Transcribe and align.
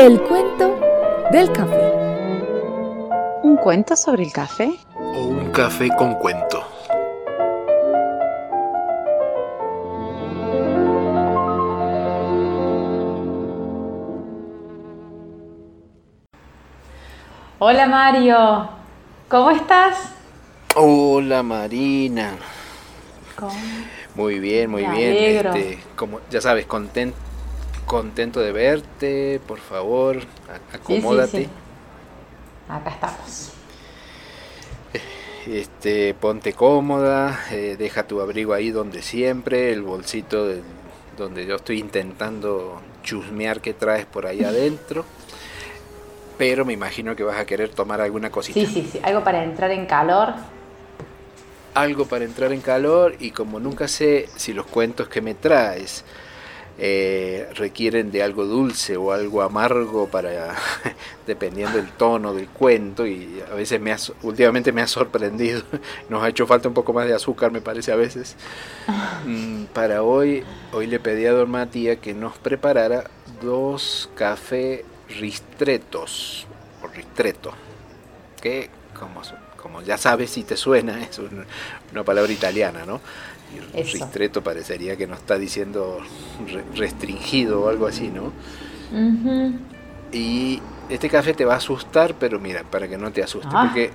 El 0.00 0.18
cuento 0.22 0.80
del 1.30 1.52
café. 1.52 1.92
¿Un 3.42 3.58
cuento 3.58 3.94
sobre 3.96 4.22
el 4.22 4.32
café? 4.32 4.72
O 4.96 5.24
un 5.24 5.50
café 5.52 5.90
con 5.94 6.14
cuento. 6.14 6.64
Hola 17.58 17.86
Mario, 17.86 18.70
¿cómo 19.28 19.50
estás? 19.50 20.14
Hola 20.76 21.42
Marina. 21.42 22.36
¿Cómo? 23.36 23.52
Muy 24.14 24.38
bien, 24.38 24.70
muy 24.70 24.86
Me 24.86 24.94
bien. 24.96 25.46
Este, 25.46 25.78
como 25.94 26.20
ya 26.30 26.40
sabes, 26.40 26.66
conten- 26.66 27.12
contento 27.90 28.40
de 28.40 28.52
verte. 28.52 29.40
Por 29.46 29.58
favor, 29.58 30.18
a- 30.18 30.20
Sí, 30.20 30.22
sí, 30.70 30.76
acomódate. 30.76 31.44
sí. 31.44 31.48
Acá 32.68 32.90
estamos. 32.90 33.52
Este, 35.46 36.14
ponte 36.14 36.52
cómoda, 36.52 37.46
eh, 37.50 37.74
deja 37.78 38.06
tu 38.06 38.20
abrigo 38.20 38.52
ahí 38.52 38.70
donde 38.70 39.02
siempre, 39.02 39.72
el 39.72 39.82
bolsito 39.82 40.46
del- 40.46 40.62
donde 41.16 41.46
yo 41.46 41.56
estoy 41.56 41.78
intentando 41.80 42.80
chusmear 43.02 43.60
que 43.60 43.72
traes 43.74 44.06
por 44.06 44.26
ahí 44.26 44.44
adentro. 44.44 45.04
Pero 46.38 46.64
me 46.64 46.72
imagino 46.74 47.16
que 47.16 47.22
vas 47.24 47.38
a 47.38 47.44
querer 47.46 47.70
tomar 47.70 48.00
alguna 48.00 48.30
cosita. 48.30 48.60
Sí, 48.60 48.66
sí, 48.66 48.88
sí. 48.92 49.00
Algo 49.02 49.24
para 49.24 49.42
entrar 49.42 49.70
en 49.72 49.86
calor. 49.86 50.34
algo 51.72 52.04
para 52.04 52.24
entrar 52.24 52.52
en 52.52 52.60
calor 52.60 53.14
y 53.20 53.30
como 53.30 53.60
nunca 53.60 53.86
sé 53.86 54.28
si 54.36 54.52
los 54.52 54.66
cuentos 54.66 55.08
que 55.08 55.20
me 55.20 55.34
traes 55.34 56.04
eh, 56.82 57.46
requieren 57.56 58.10
de 58.10 58.22
algo 58.22 58.46
dulce 58.46 58.96
o 58.96 59.12
algo 59.12 59.42
amargo 59.42 60.08
para 60.08 60.54
dependiendo 61.26 61.76
del 61.76 61.90
tono 61.92 62.32
del 62.32 62.48
cuento 62.48 63.06
y 63.06 63.42
a 63.50 63.54
veces 63.54 63.78
me 63.78 63.92
ha, 63.92 63.98
últimamente 64.22 64.72
me 64.72 64.80
ha 64.80 64.86
sorprendido 64.86 65.62
nos 66.08 66.22
ha 66.22 66.28
hecho 66.30 66.46
falta 66.46 66.68
un 66.68 66.74
poco 66.74 66.94
más 66.94 67.06
de 67.06 67.14
azúcar 67.14 67.52
me 67.52 67.60
parece 67.60 67.92
a 67.92 67.96
veces. 67.96 68.36
Mm, 69.26 69.64
para 69.74 70.02
hoy 70.02 70.42
hoy 70.72 70.86
le 70.86 70.98
pedí 70.98 71.26
a 71.26 71.32
don 71.32 71.50
Matías 71.50 71.98
que 71.98 72.14
nos 72.14 72.38
preparara 72.38 73.10
dos 73.42 74.08
café 74.14 74.84
ristretos 75.20 76.46
o 76.82 76.88
ristreto 76.88 77.52
que 78.40 78.70
como, 78.98 79.20
como 79.60 79.82
ya 79.82 79.96
sabes 79.98 80.30
si 80.30 80.42
te 80.44 80.56
suena 80.56 81.02
es 81.10 81.18
un- 81.18 81.44
una 81.92 82.04
palabra 82.04 82.32
italiana, 82.32 82.84
¿no? 82.86 83.00
Y 83.74 83.80
Eso. 83.80 83.92
ristretto 83.94 84.42
parecería 84.42 84.96
que 84.96 85.06
no 85.06 85.14
está 85.16 85.36
diciendo 85.36 85.98
re- 86.46 86.64
restringido 86.76 87.62
o 87.62 87.68
algo 87.68 87.86
así, 87.86 88.08
¿no? 88.08 88.32
Ujú. 88.92 89.54
Y 90.12 90.60
este 90.88 91.08
café 91.08 91.34
te 91.34 91.44
va 91.44 91.54
a 91.54 91.56
asustar, 91.58 92.14
pero 92.18 92.38
mira, 92.40 92.62
para 92.64 92.88
que 92.88 92.96
no 92.96 93.10
te 93.12 93.22
asuste, 93.22 93.48
Ah. 93.52 93.62
porque 93.66 93.90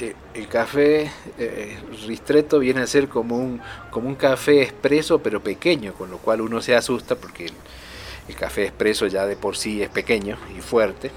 eh, 0.00 0.14
el 0.34 0.46
café 0.48 1.10
eh, 1.38 1.76
ristretto 2.06 2.58
viene 2.58 2.80
a 2.82 2.86
ser 2.86 3.08
como 3.08 3.36
un, 3.36 3.60
como 3.90 4.08
un 4.08 4.14
café 4.14 4.62
expreso, 4.62 5.18
pero 5.20 5.42
pequeño, 5.42 5.92
con 5.94 6.10
lo 6.10 6.18
cual 6.18 6.40
uno 6.42 6.60
se 6.62 6.76
asusta 6.76 7.16
porque 7.16 7.46
el, 7.46 7.52
el 8.28 8.34
café 8.36 8.64
expreso 8.64 9.06
ya 9.08 9.26
de 9.26 9.36
por 9.36 9.56
sí 9.56 9.82
es 9.82 9.88
pequeño 9.88 10.36
y 10.56 10.60
fuerte. 10.60 11.10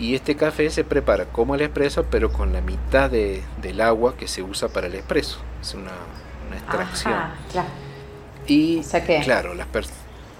Y 0.00 0.14
este 0.14 0.34
café 0.34 0.70
se 0.70 0.82
prepara 0.82 1.26
como 1.26 1.54
el 1.54 1.60
expreso, 1.60 2.04
pero 2.10 2.32
con 2.32 2.52
la 2.54 2.62
mitad 2.62 3.10
de- 3.10 3.42
del 3.60 3.80
agua 3.82 4.16
que 4.16 4.26
se 4.28 4.42
usa 4.42 4.68
para 4.68 4.86
el 4.86 4.94
expreso. 4.94 5.38
Es 5.60 5.74
una, 5.74 5.92
una 6.48 6.56
extracción. 6.56 7.12
Ajá, 7.12 7.34
claro. 7.52 7.68
Y 8.46 8.78
O 8.78 8.82
sea 8.82 9.04
que- 9.04 9.20
claro, 9.20 9.52
las, 9.54 9.66
eh, 9.76 9.82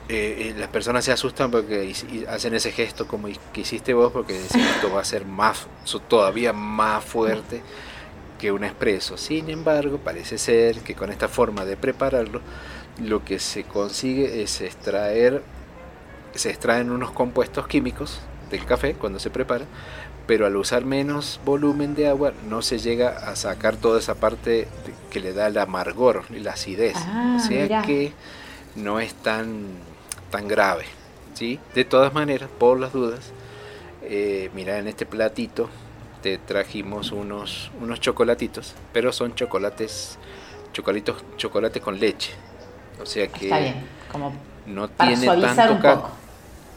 eh, 0.08 0.54
las 0.58 0.68
personas 0.70 1.04
se 1.04 1.12
asustan 1.12 1.50
porque 1.50 1.92
hacen 2.28 2.54
ese 2.54 2.72
gesto 2.72 3.06
como 3.06 3.28
que 3.52 3.60
hiciste 3.60 3.92
vos, 3.92 4.10
porque 4.12 4.32
decís 4.32 4.56
esto 4.76 4.90
va 4.92 5.02
a 5.02 5.04
ser 5.04 5.26
más, 5.26 5.66
todavía 6.08 6.54
más 6.54 7.04
fuerte 7.04 7.60
que 8.38 8.50
un 8.52 8.64
expreso. 8.64 9.18
Sin 9.18 9.50
embargo, 9.50 9.98
parece 9.98 10.38
ser 10.38 10.80
que 10.80 10.94
con 10.94 11.10
esta 11.10 11.28
forma 11.28 11.66
de 11.66 11.76
prepararlo, 11.76 12.40
lo 13.04 13.22
que 13.26 13.38
se 13.38 13.64
consigue 13.64 14.42
es 14.42 14.62
extraer, 14.62 15.42
se 16.34 16.48
extraen 16.48 16.90
unos 16.90 17.10
compuestos 17.10 17.66
químicos 17.68 18.20
del 18.50 18.64
café 18.64 18.94
cuando 18.94 19.18
se 19.18 19.30
prepara, 19.30 19.64
pero 20.26 20.46
al 20.46 20.56
usar 20.56 20.84
menos 20.84 21.40
volumen 21.44 21.94
de 21.94 22.08
agua 22.08 22.32
no 22.48 22.62
se 22.62 22.78
llega 22.78 23.08
a 23.08 23.36
sacar 23.36 23.76
toda 23.76 23.98
esa 23.98 24.14
parte 24.14 24.68
que 25.10 25.20
le 25.20 25.32
da 25.32 25.48
el 25.48 25.58
amargor 25.58 26.24
y 26.30 26.40
la 26.40 26.52
acidez. 26.52 26.96
Ah, 26.96 27.38
o 27.38 27.46
sea 27.46 27.82
que 27.82 28.12
no 28.76 29.00
es 29.00 29.14
tan, 29.14 29.64
tan 30.30 30.48
grave. 30.48 30.84
¿sí? 31.34 31.58
De 31.74 31.84
todas 31.84 32.12
maneras, 32.12 32.48
por 32.58 32.78
las 32.78 32.92
dudas, 32.92 33.32
eh, 34.02 34.50
mira, 34.54 34.78
en 34.78 34.88
este 34.88 35.06
platito 35.06 35.68
te 36.22 36.38
trajimos 36.38 37.12
unos, 37.12 37.70
unos 37.80 38.00
chocolatitos, 38.00 38.74
pero 38.92 39.12
son 39.12 39.34
chocolates, 39.34 40.18
chocolitos, 40.72 41.24
chocolate 41.36 41.80
con 41.80 41.98
leche. 41.98 42.32
O 43.00 43.06
sea 43.06 43.28
que 43.28 43.46
Está 43.46 43.58
bien. 43.58 43.86
Como 44.12 44.32
no 44.66 44.88
para 44.88 45.14
tiene 45.14 45.40
tanto 45.40 45.72
un 45.72 45.82
poco. 45.82 46.10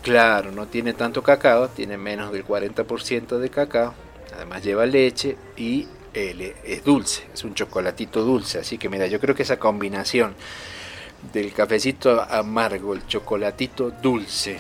Claro, 0.04 0.52
no 0.52 0.68
tiene 0.68 0.92
tanto 0.92 1.24
cacao, 1.24 1.70
tiene 1.70 1.98
menos 1.98 2.34
del 2.34 2.46
40% 2.46 3.38
de 3.38 3.50
cacao. 3.50 3.94
Además 4.36 4.62
lleva 4.62 4.86
leche 4.86 5.38
y 5.56 5.88
eh, 6.14 6.56
es 6.66 6.84
dulce, 6.84 7.24
es 7.34 7.46
un 7.46 7.54
chocolatito 7.54 8.22
dulce. 8.22 8.60
Así 8.60 8.78
que 8.78 8.90
mira, 8.90 9.08
yo 9.08 9.22
creo 9.22 9.34
que 9.34 9.44
esa 9.44 9.58
combinación 9.58 10.36
del 11.32 11.54
cafecito 11.54 12.22
amargo, 12.22 12.94
el 12.94 13.08
chocolatito 13.08 13.92
dulce, 13.92 14.60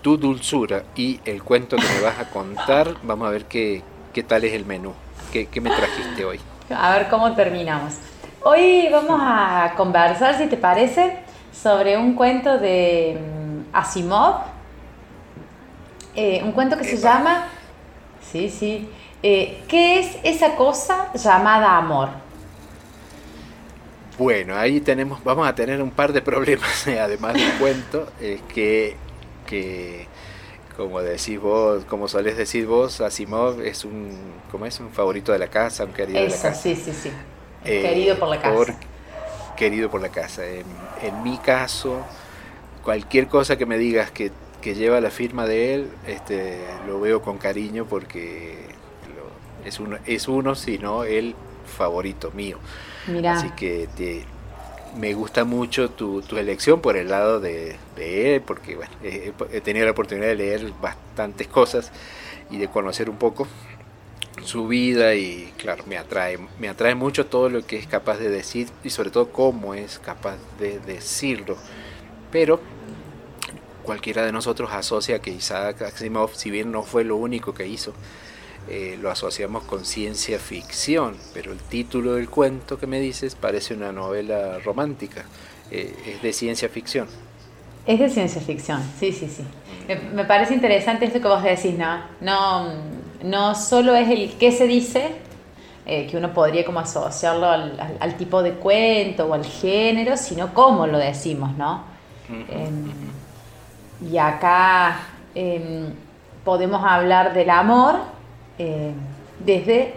tu 0.00 0.16
dulzura 0.16 0.84
y 0.96 1.20
el 1.26 1.42
cuento 1.42 1.76
que 1.76 1.86
me 1.86 2.00
vas 2.00 2.18
a 2.18 2.30
contar, 2.30 2.94
vamos 3.02 3.28
a 3.28 3.32
ver 3.32 3.44
qué, 3.44 3.82
qué 4.14 4.22
tal 4.22 4.44
es 4.44 4.54
el 4.54 4.64
menú. 4.64 4.94
¿Qué, 5.30 5.44
qué 5.46 5.60
me 5.60 5.68
trajiste 5.68 6.24
hoy? 6.24 6.40
A 6.74 6.96
ver 6.96 7.08
cómo 7.10 7.34
terminamos. 7.34 7.96
Hoy 8.42 8.88
vamos 8.90 9.20
a 9.22 9.74
conversar, 9.76 10.38
si 10.38 10.46
te 10.46 10.56
parece, 10.56 11.18
sobre 11.52 11.98
un 11.98 12.14
cuento 12.14 12.56
de 12.56 13.18
mm, 13.20 13.74
Asimov. 13.76 14.53
Eh, 16.14 16.42
un 16.44 16.52
cuento 16.52 16.76
que 16.76 16.84
se 16.84 16.96
llama. 16.96 17.48
Sí, 18.20 18.48
sí. 18.50 18.88
eh, 19.22 19.64
¿Qué 19.68 19.98
es 20.00 20.18
esa 20.24 20.56
cosa 20.56 21.10
llamada 21.14 21.76
amor? 21.78 22.10
Bueno, 24.16 24.56
ahí 24.56 24.80
tenemos, 24.80 25.24
vamos 25.24 25.46
a 25.48 25.54
tener 25.54 25.82
un 25.82 25.90
par 25.90 26.12
de 26.12 26.22
problemas, 26.22 26.86
además 26.86 27.36
del 27.38 27.54
cuento, 27.54 28.12
es 28.20 28.42
que, 28.42 28.96
que, 29.46 30.08
como 30.76 31.00
decís 31.02 31.40
vos, 31.40 31.84
como 31.86 32.08
solés 32.08 32.36
decir 32.36 32.66
vos, 32.66 33.00
Asimov 33.00 33.60
es 33.62 33.84
un, 33.84 34.42
como 34.50 34.66
es 34.66 34.78
un 34.80 34.92
favorito 34.92 35.32
de 35.32 35.38
la 35.40 35.48
casa, 35.50 35.84
un 35.84 35.92
querido 35.92 36.22
de 36.24 36.30
la 36.30 36.38
Eso, 36.38 36.40
casa. 36.40 36.62
sí, 36.62 36.76
sí, 36.76 36.92
sí. 36.94 37.10
Eh, 37.64 37.80
Querido 37.80 38.18
por 38.18 38.28
la 38.28 38.40
casa. 38.40 38.72
por- 38.72 38.78
querido 39.56 39.90
por 39.90 40.00
la 40.02 40.10
casa. 40.10 40.46
En, 40.46 40.90
en 40.96 41.22
mi 41.22 41.38
caso, 41.40 42.08
cualquier 42.82 43.28
cosa 43.28 43.56
que 43.58 43.66
me 43.66 43.78
digas 43.78 44.10
que, 44.12 44.32
que 44.64 44.74
lleva 44.74 45.00
la 45.00 45.10
firma 45.10 45.46
de 45.46 45.74
él, 45.74 45.90
este, 46.06 46.58
lo 46.88 47.00
veo 47.00 47.22
con 47.22 47.38
cariño 47.38 47.86
porque 47.86 48.54
lo- 49.16 49.66
es 49.68 49.80
uno, 49.80 49.98
es 50.06 50.28
uno, 50.28 50.54
si 50.54 50.78
no 50.78 51.04
el 51.04 51.34
favorito 51.66 52.32
mío. 52.32 52.58
Mira, 53.06 53.32
Así 53.32 53.50
que 53.50 53.88
te- 53.96 54.24
me 54.98 55.14
gusta 55.14 55.44
mucho 55.44 55.90
tu, 55.90 56.22
tu 56.22 56.38
elección 56.38 56.80
por 56.80 56.96
el 56.96 57.08
lado 57.10 57.40
de, 57.40 57.76
de 57.96 58.36
él, 58.36 58.42
porque 58.42 58.76
bueno, 58.76 58.92
he, 59.02 59.32
he 59.52 59.60
tenido 59.60 59.86
la 59.86 59.92
oportunidad 59.92 60.28
de 60.28 60.36
leer 60.36 60.72
bastantes 60.80 61.48
cosas 61.48 61.92
y 62.50 62.58
de 62.58 62.68
conocer 62.68 63.10
un 63.10 63.16
poco 63.18 63.48
su 64.44 64.66
vida 64.68 65.14
y 65.14 65.52
claro, 65.56 65.84
me 65.86 65.96
atrae, 65.96 66.38
me 66.58 66.68
atrae 66.68 66.94
mucho 66.94 67.26
todo 67.26 67.48
lo 67.48 67.66
que 67.66 67.78
es 67.78 67.86
capaz 67.86 68.18
de 68.18 68.30
decir 68.30 68.68
y 68.82 68.90
sobre 68.90 69.10
todo 69.10 69.32
cómo 69.32 69.74
es 69.74 69.98
capaz 69.98 70.36
de 70.58 70.80
decirlo. 70.80 71.56
Pero 72.30 72.60
cualquiera 73.84 74.24
de 74.26 74.32
nosotros 74.32 74.72
asocia 74.72 75.20
que 75.22 75.30
Isaac 75.32 75.82
Asimov, 75.82 76.34
si 76.36 76.50
bien 76.50 76.72
no 76.72 76.84
fue 76.84 77.04
lo 77.04 77.16
único 77.18 77.54
que 77.54 77.68
hizo, 77.68 77.96
eh, 78.66 78.96
lo 79.00 79.10
asociamos 79.10 79.64
con 79.64 79.84
ciencia 79.86 80.40
ficción, 80.40 81.28
pero 81.32 81.52
el 81.52 81.64
título 81.64 82.14
del 82.14 82.30
cuento 82.30 82.78
que 82.78 82.86
me 82.88 83.00
dices 83.00 83.36
parece 83.36 83.74
una 83.74 83.92
novela 83.92 84.60
romántica, 84.60 85.30
eh, 85.70 86.02
es 86.04 86.22
de 86.22 86.32
ciencia 86.34 86.68
ficción. 86.70 87.10
es 87.84 87.98
de 87.98 88.08
ciencia 88.10 88.40
ficción, 88.40 88.92
sí, 88.98 89.12
sí, 89.12 89.28
sí. 89.28 89.44
Me, 89.86 89.96
me 89.96 90.24
parece 90.24 90.54
interesante 90.54 91.04
esto 91.06 91.20
que 91.20 91.28
vos 91.28 91.42
decís, 91.42 91.76
¿no? 91.76 92.00
No, 92.20 92.66
no 93.22 93.54
solo 93.54 93.94
es 93.94 94.08
el 94.10 94.38
qué 94.38 94.52
se 94.52 94.66
dice, 94.66 95.22
eh, 95.86 96.06
que 96.08 96.16
uno 96.16 96.32
podría 96.34 96.64
como 96.64 96.80
asociarlo 96.80 97.46
al, 97.48 97.78
al- 97.80 97.98
al 98.00 98.16
tipo 98.16 98.42
de 98.42 98.54
cuento 98.54 99.26
o 99.26 99.34
al 99.34 99.44
género, 99.44 100.16
sino 100.16 100.54
cómo 100.54 100.86
lo 100.86 100.98
decimos, 100.98 101.56
¿no? 101.58 101.84
Em, 102.46 103.12
y 104.10 104.18
acá 104.18 105.00
em, 105.34 105.92
podemos 106.44 106.84
hablar 106.84 107.32
del 107.32 107.50
amor 107.50 107.96
em, 108.58 108.94
desde 109.38 109.94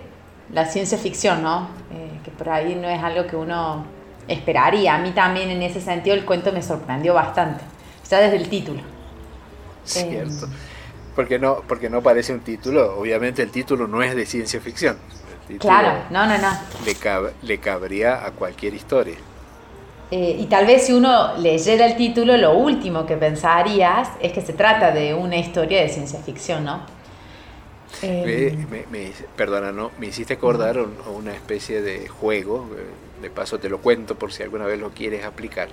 la 0.52 0.66
ciencia 0.66 0.98
ficción, 0.98 1.44
¿no? 1.44 1.68
Eh, 1.92 2.20
que 2.24 2.32
por 2.32 2.50
ahí 2.50 2.76
no 2.76 2.88
es 2.88 3.02
algo 3.04 3.28
que 3.28 3.36
uno 3.36 3.86
esperaría. 4.28 4.96
A 4.96 4.98
mí 5.00 5.12
también 5.12 5.50
en 5.50 5.62
ese 5.62 5.82
sentido 5.82 6.16
el 6.16 6.26
cuento 6.26 6.52
me 6.52 6.62
sorprendió 6.62 7.14
bastante, 7.14 7.64
ya 8.10 8.20
desde 8.20 8.38
el 8.38 8.50
título. 8.50 8.82
Cierto. 9.84 10.50
porque 11.16 11.40
no, 11.40 11.62
porque 11.66 11.90
no 11.90 12.02
parece 12.02 12.34
un 12.34 12.42
título, 12.42 13.00
obviamente 13.00 13.42
el 13.42 13.52
título 13.52 13.88
no 13.88 14.04
es 14.04 14.16
de 14.16 14.26
ciencia 14.26 14.60
ficción. 14.60 14.98
Claro, 15.60 16.04
no, 16.10 16.26
no, 16.26 16.38
no. 16.38 16.50
Le, 16.86 16.96
le 17.42 17.58
cabría 17.60 18.26
a 18.26 18.32
cualquier 18.32 18.74
historia. 18.74 19.16
Eh, 20.10 20.38
y 20.40 20.46
tal 20.46 20.66
vez 20.66 20.86
si 20.86 20.94
uno 20.94 21.36
leyera 21.38 21.86
el 21.86 21.98
título, 21.98 22.38
lo 22.38 22.54
último 22.54 23.06
que 23.06 23.18
pensarías 23.18 24.10
es 24.22 24.32
que 24.32 24.42
se 24.42 24.54
trata 24.54 24.92
de 24.92 25.14
una 25.14 25.36
historia 25.38 25.82
de 25.82 25.90
ciencia 25.90 26.20
ficción, 26.22 26.64
¿no? 26.64 26.82
Eh, 28.02 28.56
me, 28.90 29.12
perdona, 29.36 29.72
¿no? 29.72 29.92
Me 30.00 30.08
hiciste 30.08 30.36
acordar 30.36 30.78
una 31.14 31.34
especie 31.34 31.82
de 31.82 32.08
juego, 32.08 32.70
eh, 32.78 33.22
de 33.22 33.30
paso 33.30 33.60
te 33.60 33.70
lo 33.70 33.80
cuento 33.80 34.16
por 34.16 34.32
si 34.32 34.44
alguna 34.44 34.66
vez 34.66 34.80
lo 34.80 34.92
quieres 34.92 35.26
aplicar. 35.26 35.70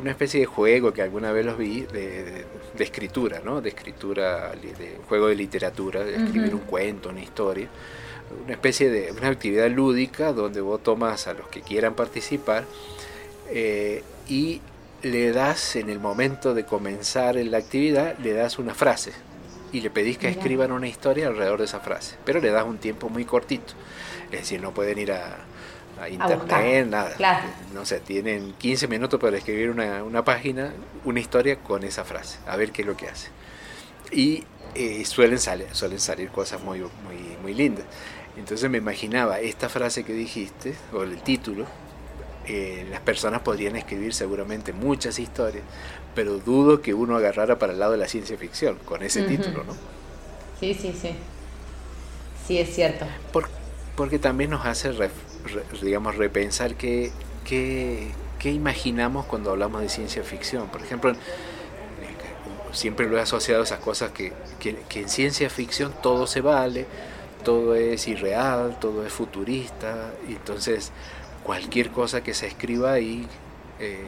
una 0.00 0.10
especie 0.10 0.40
de 0.40 0.46
juego 0.46 0.92
que 0.92 1.02
alguna 1.02 1.30
vez 1.30 1.44
los 1.44 1.58
vi 1.58 1.82
de, 1.82 2.46
escritura, 2.78 3.40
¿no? 3.44 3.60
De 3.60 3.68
escritura, 3.70 4.52
de 4.52 4.98
juego 5.08 5.28
de 5.28 5.34
literatura, 5.34 6.04
de 6.04 6.16
escribir 6.16 6.54
un 6.54 6.62
cuento, 6.62 7.08
una 7.10 7.22
historia. 7.22 7.68
Una 8.44 8.52
especie 8.52 8.90
de 8.90 9.10
una 9.12 9.28
actividad 9.28 9.70
lúdica 9.70 10.32
donde 10.34 10.60
vos 10.60 10.82
tomas 10.82 11.26
a 11.28 11.34
los 11.34 11.48
que 11.48 11.62
quieran 11.62 11.94
participar 11.94 12.64
eh, 13.50 14.02
y 14.28 14.60
le 15.02 15.32
das 15.32 15.76
en 15.76 15.90
el 15.90 16.00
momento 16.00 16.54
de 16.54 16.64
comenzar 16.64 17.36
la 17.36 17.58
actividad, 17.58 18.18
le 18.18 18.32
das 18.32 18.58
una 18.58 18.74
frase 18.74 19.12
y 19.72 19.80
le 19.80 19.90
pedís 19.90 20.18
que 20.18 20.28
escriban 20.28 20.72
una 20.72 20.88
historia 20.88 21.28
alrededor 21.28 21.58
de 21.58 21.66
esa 21.66 21.80
frase, 21.80 22.16
pero 22.24 22.40
le 22.40 22.50
das 22.50 22.64
un 22.64 22.78
tiempo 22.78 23.08
muy 23.08 23.24
cortito, 23.24 23.74
es 24.30 24.40
decir, 24.40 24.60
no 24.60 24.72
pueden 24.72 24.98
ir 24.98 25.12
a, 25.12 25.38
internet, 26.08 26.86
nada, 26.86 27.44
no 27.74 27.84
sé, 27.84 27.98
tienen 27.98 28.52
15 28.52 28.86
minutos 28.86 29.18
para 29.18 29.36
escribir 29.36 29.70
una, 29.70 30.04
una, 30.04 30.24
página, 30.24 30.72
una 31.04 31.18
historia 31.18 31.56
con 31.56 31.82
esa 31.82 32.04
frase, 32.04 32.38
a 32.46 32.56
ver 32.56 32.70
qué 32.70 32.82
es 32.82 32.88
lo 32.88 32.96
que 32.96 33.08
hace. 33.08 33.30
Y 34.12 34.44
eh, 34.74 35.04
suelen, 35.04 35.40
salir, 35.40 35.66
suelen 35.72 35.98
salir 35.98 36.28
cosas 36.30 36.62
muy, 36.62 36.78
muy, 36.78 37.36
muy 37.42 37.52
lindas. 37.52 37.84
Entonces 38.36 38.70
me 38.70 38.78
imaginaba 38.78 39.40
esta 39.40 39.68
frase 39.68 40.04
que 40.04 40.12
dijiste, 40.12 40.74
o 40.92 41.02
el 41.02 41.20
título, 41.22 41.66
eh, 42.48 42.86
las 42.90 43.00
personas 43.00 43.42
podrían 43.42 43.76
escribir 43.76 44.14
seguramente 44.14 44.72
muchas 44.72 45.18
historias, 45.18 45.64
pero 46.14 46.38
dudo 46.38 46.80
que 46.80 46.94
uno 46.94 47.14
agarrara 47.16 47.58
para 47.58 47.74
el 47.74 47.78
lado 47.78 47.92
de 47.92 47.98
la 47.98 48.08
ciencia 48.08 48.38
ficción 48.38 48.78
con 48.86 49.02
ese 49.02 49.22
título, 49.24 49.64
¿no? 49.64 49.74
Sí, 50.58 50.72
sí, 50.72 50.94
sí. 50.98 51.10
Sí, 52.46 52.58
es 52.58 52.74
cierto. 52.74 53.04
porque 53.96 54.18
también 54.18 54.48
nos 54.48 54.64
hace, 54.64 54.92
digamos, 55.82 56.16
repensar 56.16 56.74
qué, 56.76 57.12
qué, 57.44 58.10
imaginamos 58.44 59.26
cuando 59.26 59.50
hablamos 59.50 59.82
de 59.82 59.90
ciencia 59.90 60.22
ficción. 60.22 60.68
Por 60.68 60.80
ejemplo, 60.80 61.12
siempre 62.72 63.06
lo 63.06 63.18
he 63.18 63.20
asociado 63.20 63.60
a 63.60 63.64
esas 63.64 63.80
cosas 63.80 64.12
que, 64.12 64.32
que 64.58 65.00
en 65.00 65.08
ciencia 65.10 65.50
ficción 65.50 65.92
todo 66.02 66.26
se 66.26 66.40
vale, 66.40 66.86
todo 67.44 67.74
es 67.74 68.08
irreal, 68.08 68.78
todo 68.80 69.06
es 69.06 69.12
futurista, 69.12 70.12
y 70.26 70.32
entonces 70.32 70.92
cualquier 71.48 71.88
cosa 71.88 72.22
que 72.22 72.34
se 72.34 72.46
escriba 72.46 72.92
ahí 72.92 73.26
eh, 73.80 74.04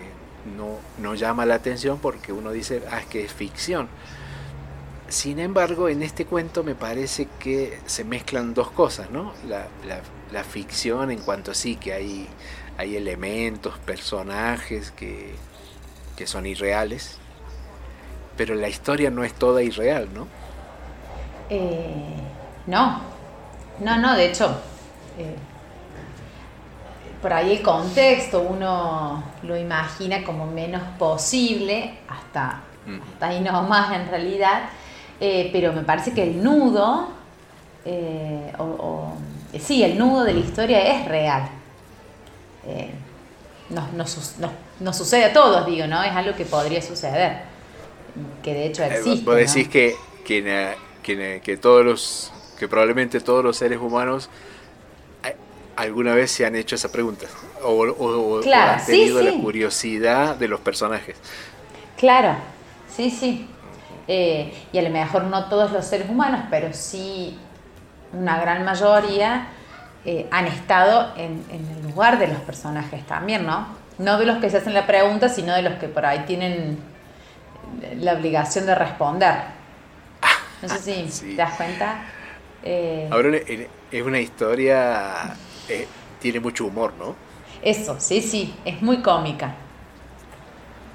no, 0.59 0.77
no, 0.99 1.15
llama 1.15 1.47
la 1.47 1.55
atención 1.55 1.99
porque 1.99 2.35
uno 2.35 2.51
dice, 2.51 2.83
ah, 2.91 3.01
es 3.01 3.07
que 3.07 3.25
es 3.25 3.33
ficción. 3.33 3.89
Sin 5.09 5.39
embargo, 5.39 5.89
en 5.89 6.03
este 6.03 6.27
cuento 6.27 6.63
me 6.65 6.75
parece 6.75 7.29
que 7.39 7.79
se 7.87 8.05
mezclan 8.05 8.53
dos 8.53 8.71
cosas, 8.71 9.11
¿no? 9.11 9.33
La, 9.49 9.69
la, 10.31 10.45
ficción 10.45 11.11
en 11.11 11.21
cuanto 11.21 11.55
sí 11.55 11.77
que 11.77 11.95
hay, 11.95 12.29
hay 12.77 12.97
elementos, 12.97 13.79
personajes 13.87 14.91
que, 14.91 15.33
que, 16.17 16.27
son 16.27 16.45
irreales, 16.45 17.17
pero 18.37 18.55
la 18.55 18.69
historia 18.69 19.11
no 19.11 19.25
es 19.25 19.33
toda 19.33 19.63
irreal, 19.63 20.11
¿no? 20.13 20.29
Eh, 21.49 22.21
no, 22.67 23.01
no, 23.79 23.97
no, 23.97 24.15
de 24.15 24.27
hecho, 24.27 24.61
eh, 25.17 25.37
por 27.21 27.33
ahí 27.33 27.53
el 27.53 27.63
contexto 27.63 28.41
uno 28.41 29.23
lo 29.43 29.57
imagina 29.57 30.25
como 30.25 30.47
menos 30.47 30.83
posible, 30.99 31.99
hasta, 32.09 32.61
ahí 33.21 33.41
no 33.41 33.63
más 33.65 33.95
en 33.95 34.09
realidad, 34.09 34.71
eh, 35.21 35.51
pero 35.53 35.73
me 35.73 35.83
parece 35.83 36.13
que 36.15 36.23
el 36.23 36.43
nudo, 36.43 37.09
eh, 37.85 38.53
o, 38.59 39.13
sí, 39.59 39.83
el 39.83 39.99
nudo 39.99 40.25
de 40.25 40.35
la 40.35 40.41
historia 40.41 40.81
es 40.97 41.09
real. 41.09 41.49
Eh, 42.67 42.91
nos, 43.95 44.97
sucede 44.97 45.25
a 45.25 45.33
todos, 45.33 45.67
digo, 45.67 45.87
¿no? 45.87 46.03
Es 46.03 46.13
algo 46.13 46.35
que 46.35 46.45
podría 46.45 46.81
suceder, 46.81 47.43
que 48.43 48.55
de 48.55 48.67
hecho 48.67 48.83
existe. 48.83 49.25
Vos 49.25 49.37
decís 49.37 49.69
que, 49.69 49.95
que, 50.25 50.75
que, 51.03 51.41
que 51.45 51.57
todos 51.59 51.85
los, 51.85 52.33
que 52.59 52.67
probablemente 52.67 53.21
todos 53.21 53.45
los 53.45 53.59
seres 53.59 53.79
humanos 53.79 54.31
alguna 55.81 56.15
vez 56.15 56.31
se 56.31 56.45
han 56.45 56.55
hecho 56.57 56.75
esa 56.75 56.93
pregunta 56.93 57.27
o, 57.63 58.41
han 58.53 58.87
tenido 58.87 59.23
la 59.23 59.33
curiosidad 59.33 60.37
de 60.37 60.49
los 60.49 60.61
personajes. 60.61 61.17
Claro, 61.97 62.37
sí, 62.95 63.11
sí. 63.11 63.49
Eh, 64.07 64.53
y 64.73 64.79
a 64.79 64.83
lo 64.83 64.91
mejor 64.91 65.25
no 65.25 65.49
todos 65.49 65.73
los 65.73 65.85
seres 65.87 66.09
humanos, 66.09 66.43
pero 66.51 66.73
sí 66.73 67.39
una 68.13 68.41
gran 68.41 68.65
mayoría 68.65 69.49
eh, 70.05 70.27
han 70.31 70.47
estado 70.47 71.13
en, 71.17 71.45
el 71.51 71.89
lugar 71.89 72.19
de 72.19 72.27
los 72.29 72.39
personajes 72.39 73.07
también, 73.07 73.47
¿no? 73.47 73.69
No 73.99 74.19
de 74.19 74.27
los 74.27 74.39
que 74.39 74.51
se 74.51 74.59
hacen 74.59 74.75
la 74.75 74.87
pregunta, 74.87 75.29
sino 75.29 75.55
de 75.55 75.63
los 75.63 75.75
que 75.75 75.89
por 75.89 76.07
ahí 76.07 76.21
tienen 76.27 76.79
la 77.97 78.15
obligación 78.15 78.67
de 78.67 78.75
responder. 78.75 79.35
No 80.63 80.69
sé 80.69 81.09
si 81.09 81.31
te 81.31 81.37
das 81.37 81.55
cuenta. 81.55 82.03
Eh, 82.63 83.09
Ahora 83.11 83.31
es 83.91 84.03
una 84.03 84.21
historia 84.21 85.35
eh, 85.71 85.87
tiene 86.21 86.41
mucho 86.41 86.67
humor, 86.67 86.93
¿no? 86.99 87.15
Eso, 87.63 87.97
sí, 87.99 88.21
sí, 88.21 88.55
es 88.65 88.83
muy 88.83 88.99
cómica. 88.99 89.55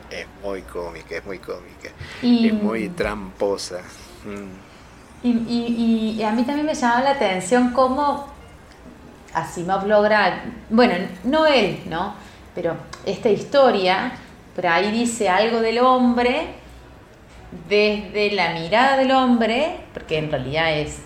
Es 0.10 0.28
muy 0.44 0.62
cómica, 0.62 1.16
es 1.16 1.26
muy 1.26 1.40
cómica. 1.40 1.90
es 2.22 2.54
muy 2.54 2.90
tramposa. 2.90 3.82
Mm. 4.26 4.76
Y, 5.28 6.22
a 6.24 6.32
mí 6.32 6.44
también 6.44 6.66
me 6.66 6.76
llama 6.76 7.02
la 7.02 7.12
atención 7.12 7.72
cómo 7.72 8.28
Asimov 9.34 9.88
logra, 9.88 10.44
bueno, 10.70 10.94
no 11.24 11.48
él, 11.48 11.80
¿no? 11.90 12.14
Pero 12.54 12.76
esta 13.06 13.30
historia, 13.30 14.12
por 14.56 14.68
ahí 14.68 14.92
dice 14.92 15.28
algo 15.28 15.62
del 15.62 15.80
hombre 15.80 16.48
desde 17.68 18.32
la 18.32 18.54
mirada 18.54 18.98
del 18.98 19.12
hombre, 19.12 19.78
porque 19.94 20.18
en 20.18 20.30
realidad 20.30 20.78
es... 20.78 21.00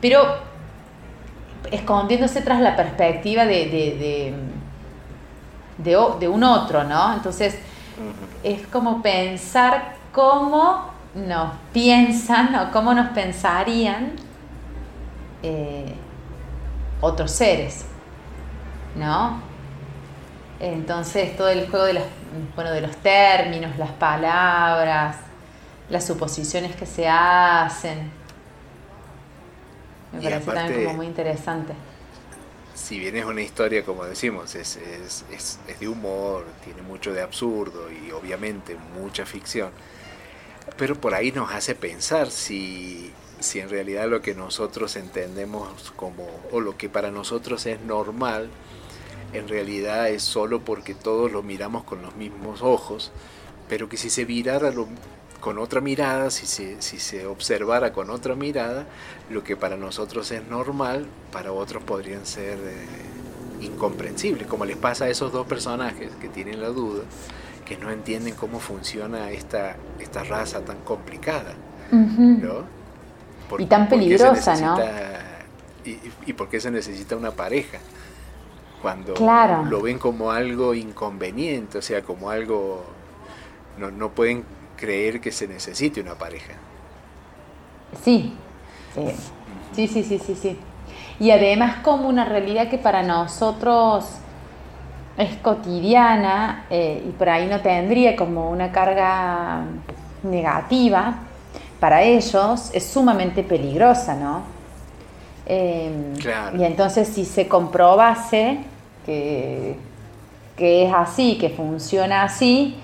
Pero 0.00 0.53
escondiéndose 1.70 2.42
tras 2.42 2.60
la 2.60 2.76
perspectiva 2.76 3.44
de, 3.44 4.34
de, 5.78 6.28
un 6.28 6.44
otro, 6.44 6.84
¿no? 6.84 7.14
Entonces, 7.14 7.58
es 8.42 8.66
como 8.68 9.02
pensar 9.02 9.94
cómo 10.12 10.90
nos 11.14 11.52
piensan 11.72 12.54
o 12.56 12.72
cómo 12.72 12.94
nos 12.94 13.08
pensarían 13.10 14.12
eh, 15.42 15.94
otros 17.00 17.30
seres, 17.30 17.86
¿no? 18.96 19.40
Entonces, 20.60 21.36
todo 21.36 21.48
el 21.48 21.68
juego 21.68 21.84
de 21.84 21.94
los, 21.94 22.04
bueno, 22.54 22.70
de 22.70 22.80
los 22.80 22.96
términos, 22.96 23.76
las 23.76 23.90
palabras, 23.90 25.16
las 25.90 26.06
suposiciones 26.06 26.74
que 26.74 26.86
se 26.86 27.08
hacen, 27.08 28.10
me 30.14 30.22
parece 30.22 30.50
también 30.52 30.84
como 30.84 30.96
muy 30.96 31.06
interesante. 31.06 31.72
Si 32.74 32.98
bien 32.98 33.16
es 33.16 33.24
una 33.24 33.40
historia, 33.40 33.84
como 33.84 34.04
decimos, 34.04 34.54
es, 34.56 34.76
es, 34.76 35.24
es, 35.30 35.58
es, 35.68 35.80
de 35.80 35.88
humor, 35.88 36.44
tiene 36.64 36.82
mucho 36.82 37.12
de 37.12 37.22
absurdo 37.22 37.88
y 37.90 38.10
obviamente 38.10 38.76
mucha 39.00 39.24
ficción, 39.24 39.70
pero 40.76 40.96
por 40.96 41.14
ahí 41.14 41.30
nos 41.30 41.52
hace 41.52 41.74
pensar 41.74 42.30
si, 42.30 43.12
si 43.38 43.60
en 43.60 43.70
realidad 43.70 44.08
lo 44.08 44.22
que 44.22 44.34
nosotros 44.34 44.96
entendemos 44.96 45.92
como, 45.94 46.26
o 46.50 46.60
lo 46.60 46.76
que 46.76 46.88
para 46.88 47.12
nosotros 47.12 47.64
es 47.66 47.80
normal, 47.80 48.50
en 49.32 49.48
realidad 49.48 50.08
es 50.08 50.22
solo 50.22 50.60
porque 50.60 50.94
todos 50.94 51.30
lo 51.30 51.42
miramos 51.42 51.84
con 51.84 52.02
los 52.02 52.16
mismos 52.16 52.62
ojos, 52.62 53.12
pero 53.68 53.88
que 53.88 53.96
si 53.96 54.10
se 54.10 54.24
virara 54.24 54.70
lo, 54.70 54.88
con 55.44 55.58
otra 55.58 55.82
mirada, 55.82 56.30
si 56.30 56.46
se, 56.46 56.80
si 56.80 56.98
se 56.98 57.26
observara 57.26 57.92
con 57.92 58.08
otra 58.08 58.34
mirada, 58.34 58.86
lo 59.28 59.44
que 59.44 59.58
para 59.58 59.76
nosotros 59.76 60.30
es 60.30 60.48
normal, 60.48 61.04
para 61.30 61.52
otros 61.52 61.82
podrían 61.82 62.24
ser 62.24 62.58
eh, 62.60 62.86
incomprensibles, 63.60 64.46
como 64.46 64.64
les 64.64 64.78
pasa 64.78 65.04
a 65.04 65.10
esos 65.10 65.32
dos 65.32 65.46
personajes 65.46 66.10
que 66.18 66.30
tienen 66.30 66.62
la 66.62 66.68
duda, 66.68 67.02
que 67.66 67.76
no 67.76 67.90
entienden 67.90 68.34
cómo 68.34 68.58
funciona 68.58 69.32
esta, 69.32 69.76
esta 69.98 70.24
raza 70.24 70.64
tan 70.64 70.78
complicada, 70.78 71.52
¿no? 71.92 72.64
y 73.58 73.66
tan 73.66 73.86
peligrosa, 73.86 74.56
¿no? 74.56 74.78
Y, 75.84 75.98
y 76.24 76.32
por 76.32 76.48
qué 76.48 76.58
se 76.58 76.70
necesita 76.70 77.16
una 77.16 77.32
pareja 77.32 77.80
cuando 78.80 79.12
lo 79.68 79.82
ven 79.82 79.98
como 79.98 80.30
algo 80.30 80.72
inconveniente, 80.72 81.76
o 81.76 81.82
sea, 81.82 82.00
como 82.00 82.30
algo 82.30 82.82
no, 83.76 83.90
no 83.90 84.08
pueden 84.08 84.44
creer 84.84 85.18
que 85.20 85.32
se 85.32 85.48
necesite 85.48 86.02
una 86.02 86.14
pareja. 86.14 86.52
Sí, 88.04 88.34
sí, 89.74 89.86
sí, 89.88 90.02
sí, 90.04 90.18
sí, 90.18 90.34
sí. 90.34 90.58
Y 91.18 91.30
además 91.30 91.76
como 91.82 92.06
una 92.06 92.26
realidad 92.26 92.68
que 92.68 92.76
para 92.76 93.02
nosotros 93.02 94.04
es 95.16 95.36
cotidiana 95.36 96.66
eh, 96.68 97.02
y 97.08 97.10
por 97.12 97.30
ahí 97.30 97.46
no 97.46 97.60
tendría 97.60 98.14
como 98.14 98.50
una 98.50 98.72
carga 98.72 99.62
negativa, 100.22 101.14
para 101.80 102.02
ellos 102.02 102.70
es 102.72 102.84
sumamente 102.84 103.42
peligrosa, 103.42 104.14
¿no? 104.14 104.42
Em, 105.46 106.14
y 106.58 106.64
entonces 106.64 107.08
si 107.08 107.24
se 107.24 107.48
comprobase 107.48 108.58
que, 109.06 109.76
que, 110.56 110.86
es 110.86 110.94
así, 110.94 111.38
que 111.38 111.50
funciona 111.50 112.22
así, 112.24 112.78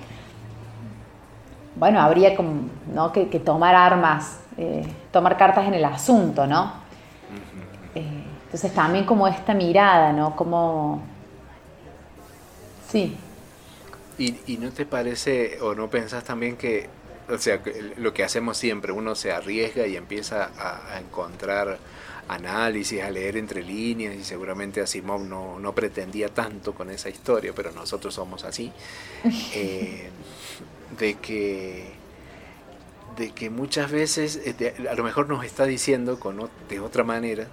bueno, 1.77 2.00
habría 2.00 2.37
como, 2.37 2.69
¿no? 2.93 3.12
que, 3.12 3.27
tomar 3.39 3.75
armas, 3.75 4.41
eh, 4.57 4.87
tomar 5.12 5.37
cartas 5.37 5.67
en 5.67 5.75
el 5.75 5.85
asunto, 5.85 6.47
¿no? 6.47 6.73
Eh, 7.95 8.25
entonces 8.45 8.75
también 8.75 9.05
como 9.05 9.27
esta 9.29 9.55
mirada, 9.55 10.12
¿no? 10.12 10.35
Como 10.37 11.03
Sí. 12.91 13.17
¿Y, 14.19 14.37
¿Y, 14.47 14.57
no 14.59 14.71
te 14.71 14.85
parece 14.85 15.59
o 15.61 15.75
no 15.75 15.89
pensás 15.89 16.25
también 16.25 16.57
que, 16.57 16.89
o 17.29 17.39
sea, 17.39 17.61
lo 17.97 18.12
que 18.12 18.25
hacemos 18.25 18.57
siempre, 18.57 18.93
uno 18.93 19.15
se 19.15 19.33
arriesga 19.33 19.87
y 19.87 19.97
empieza 19.97 20.50
a, 20.59 20.99
encontrar 20.99 21.79
análisis, 22.29 23.00
a 23.03 23.11
leer 23.11 23.37
entre 23.37 23.62
líneas 23.62 24.15
y 24.15 24.25
seguramente 24.25 24.81
Asimov 24.81 25.23
no, 25.23 25.59
no 25.59 25.73
pretendía 25.73 26.29
tanto 26.29 26.75
con 26.75 26.91
esa 26.91 27.09
historia, 27.09 27.53
pero 27.55 27.71
nosotros 27.73 28.12
somos 28.12 28.45
así, 28.45 28.73
eh, 29.55 30.11
de 30.99 31.15
que 31.15 32.01
de 33.17 33.33
que 33.33 33.51
muchas 33.51 33.91
veces 33.91 34.41
eh, 34.45 34.75
a 34.91 34.95
lo 34.95 35.05
mejor 35.05 35.29
nos 35.29 35.45
está 35.45 35.67
diciendo 35.67 36.19
con, 36.19 36.49
de 36.69 36.81
otra 36.81 37.05
manera 37.05 37.49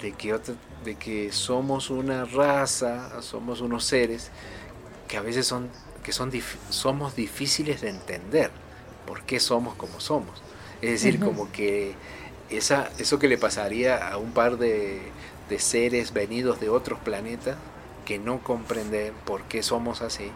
de 0.00 0.12
que, 0.12 0.38
de 0.84 0.94
que 0.94 1.32
somos 1.32 1.90
una 1.90 2.24
raza, 2.24 3.20
somos 3.22 3.60
unos 3.60 3.84
seres 3.84 4.30
que 5.08 5.16
a 5.16 5.22
veces 5.22 5.46
son, 5.46 5.68
que 6.04 6.12
son 6.12 6.30
somos 6.70 7.16
difíciles 7.16 7.80
de 7.80 7.90
entender 7.90 8.50
por 9.06 9.22
qué 9.22 9.40
somos 9.40 9.74
como 9.74 10.00
somos. 10.00 10.42
Es 10.82 10.90
decir, 10.90 11.18
como 11.18 11.50
que 11.50 11.94
esa, 12.50 12.90
eso 12.98 13.18
que 13.18 13.26
le 13.26 13.38
pasaría 13.38 14.08
a 14.08 14.18
un 14.18 14.30
par 14.30 14.58
de, 14.58 15.00
de, 15.48 15.58
seres 15.58 16.12
venidos 16.12 16.60
de 16.60 16.68
otros 16.68 17.00
planetas 17.00 17.56
que 18.04 18.18
no 18.18 18.38
comprenden 18.44 19.12
por 19.24 19.42
qué 19.44 19.62
somos 19.62 20.02
así, 20.02 20.30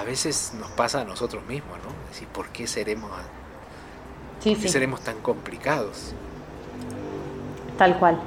a 0.00 0.04
veces 0.04 0.52
nos 0.58 0.70
pasa 0.70 1.02
a 1.02 1.04
nosotros 1.04 1.44
mismos, 1.46 1.76
¿no? 1.84 1.90
Es 2.04 2.14
decir, 2.14 2.28
¿por 2.28 2.48
qué 2.48 2.66
seremos, 2.66 3.10
seremos 4.66 5.02
tan 5.02 5.20
complicados? 5.20 6.14
Tal 7.76 7.98
cual, 7.98 8.18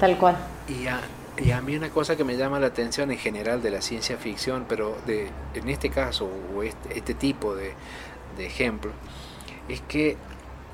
tal 0.00 0.16
cual. 0.18 0.36
Y 0.68 0.86
a, 0.86 1.00
y 1.36 1.50
a 1.50 1.60
mí 1.60 1.76
una 1.76 1.90
cosa 1.90 2.16
que 2.16 2.24
me 2.24 2.36
llama 2.38 2.58
la 2.58 2.68
atención 2.68 3.10
en 3.10 3.18
general 3.18 3.62
de 3.62 3.70
la 3.70 3.82
ciencia 3.82 4.16
ficción, 4.16 4.64
pero 4.66 4.96
de, 5.06 5.30
en 5.54 5.68
este 5.68 5.90
caso, 5.90 6.28
o 6.56 6.62
este, 6.62 6.96
este 6.98 7.14
tipo 7.14 7.54
de, 7.54 7.74
de 8.38 8.46
ejemplo, 8.46 8.92
es 9.68 9.82
que 9.82 10.16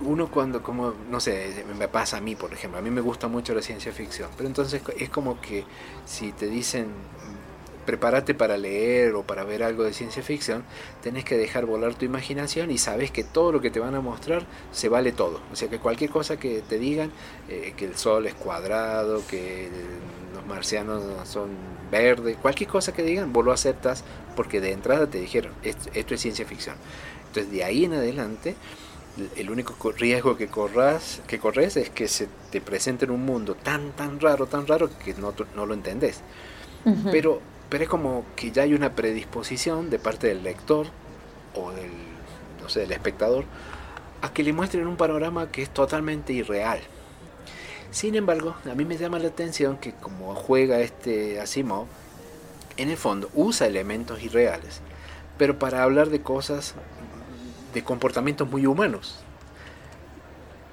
uno 0.01 0.29
cuando, 0.29 0.63
como, 0.63 0.95
no 1.11 1.19
sé, 1.19 1.65
me 1.77 1.89
pasa 1.89 2.19
a 2.19 2.21
mí, 2.21 2.37
por 2.37 2.53
ejemplo, 2.53 2.79
a 2.79 2.83
mí 2.83 2.91
me 2.91 3.01
gusta 3.01 3.27
mucho 3.27 3.53
la 3.53 3.63
ciencia 3.63 3.91
ficción, 3.93 4.31
pero 4.37 4.49
entonces 4.49 4.81
es 4.97 5.11
como 5.11 5.41
que 5.41 5.65
si 6.05 6.31
te 6.31 6.47
dicen 6.47 6.87
prepárate 7.89 8.35
para 8.35 8.59
leer 8.59 9.15
o 9.15 9.23
para 9.23 9.45
ver 9.45 9.63
algo 9.63 9.83
de 9.83 9.95
ciencia 9.95 10.23
ficción, 10.23 10.63
tenés 11.03 11.25
que 11.25 11.39
dejar 11.39 11.65
volar 11.65 11.95
tu 11.95 12.05
imaginación 12.05 12.71
y 12.71 12.77
sabes 12.77 13.11
que 13.11 13.25
todo 13.25 13.51
lo 13.51 13.63
que 13.63 13.71
te 13.71 13.81
van 13.81 13.95
a 13.95 14.03
mostrar 14.03 14.45
se 14.73 14.91
vale 14.91 15.11
todo. 15.11 15.41
O 15.51 15.57
sea 15.57 15.71
que 15.71 15.79
cualquier 15.79 16.11
cosa 16.11 16.39
que 16.39 16.61
te 16.61 16.79
digan, 16.79 17.11
eh, 17.49 17.73
que 17.79 17.87
el 17.87 17.97
sol 17.97 18.27
es 18.27 18.35
cuadrado, 18.35 19.23
que 19.27 19.71
los 20.35 20.45
marcianos 20.45 21.03
son 21.27 21.49
verdes, 21.91 22.37
cualquier 22.37 22.69
cosa 22.69 22.93
que 22.93 23.03
digan, 23.03 23.33
vos 23.33 23.43
lo 23.43 23.53
aceptas 23.53 24.05
porque 24.37 24.61
de 24.61 24.73
entrada 24.73 25.07
te 25.07 25.19
dijeron, 25.19 25.55
esto, 25.63 26.15
es 26.15 26.21
ciencia 26.21 26.45
ficción. 26.45 26.77
Entonces 27.29 27.51
de 27.51 27.65
ahí 27.65 27.87
en 27.87 27.95
adelante, 27.95 28.55
el 29.35 29.51
único 29.51 29.93
riesgo 29.93 30.37
que 30.37 30.49
corras, 30.49 31.23
que 31.27 31.39
corres 31.39 31.79
es 31.79 31.89
que 31.89 32.07
se 32.07 32.29
te 32.51 32.61
presente 32.61 33.07
en 33.07 33.13
un 33.13 33.25
mundo 33.25 33.55
tan, 33.55 33.93
tan 33.93 34.21
raro, 34.21 34.45
tan 34.45 34.67
raro 34.67 34.91
que 35.03 35.15
no, 35.15 35.33
no 35.57 35.65
lo 35.65 35.73
entendés. 35.73 36.21
Pero 37.11 37.41
pero 37.69 37.85
es 37.85 37.91
como 37.91 38.25
que 38.37 38.51
ya 38.51 38.63
hay 38.63 38.75
una 38.75 38.95
predisposición 38.95 39.91
de 39.91 39.99
parte 39.99 40.29
del 40.29 40.43
lector 40.43 40.87
o 41.55 41.71
del, 41.73 41.91
no 42.63 42.69
sé, 42.69 42.81
del 42.81 42.93
espectador 42.93 43.45
a 44.23 44.33
que 44.33 44.43
le 44.43 44.53
muestren 44.53 44.87
un 44.87 44.97
panorama 44.97 45.51
que 45.51 45.63
es 45.63 45.71
totalmente 45.71 46.33
irreal. 46.33 46.81
Sin 47.91 48.15
embargo, 48.15 48.55
a 48.71 48.75
mí 48.75 48.85
me 48.85 48.97
llama 48.97 49.19
la 49.19 49.29
atención 49.29 49.79
que 49.79 49.93
como 49.93 50.35
juega 50.35 50.81
este 50.81 51.41
Asimov, 51.41 51.87
en 52.77 52.91
el 52.91 52.97
fondo 52.97 53.31
usa 53.35 53.67
elementos 53.67 54.23
irreales, 54.23 54.81
pero 55.37 55.59
para 55.59 55.83
hablar 55.83 56.11
de 56.11 56.21
cosas, 56.21 56.75
de 57.75 57.83
comportamientos 57.83 58.49
muy 58.51 58.67
humanos 58.67 59.25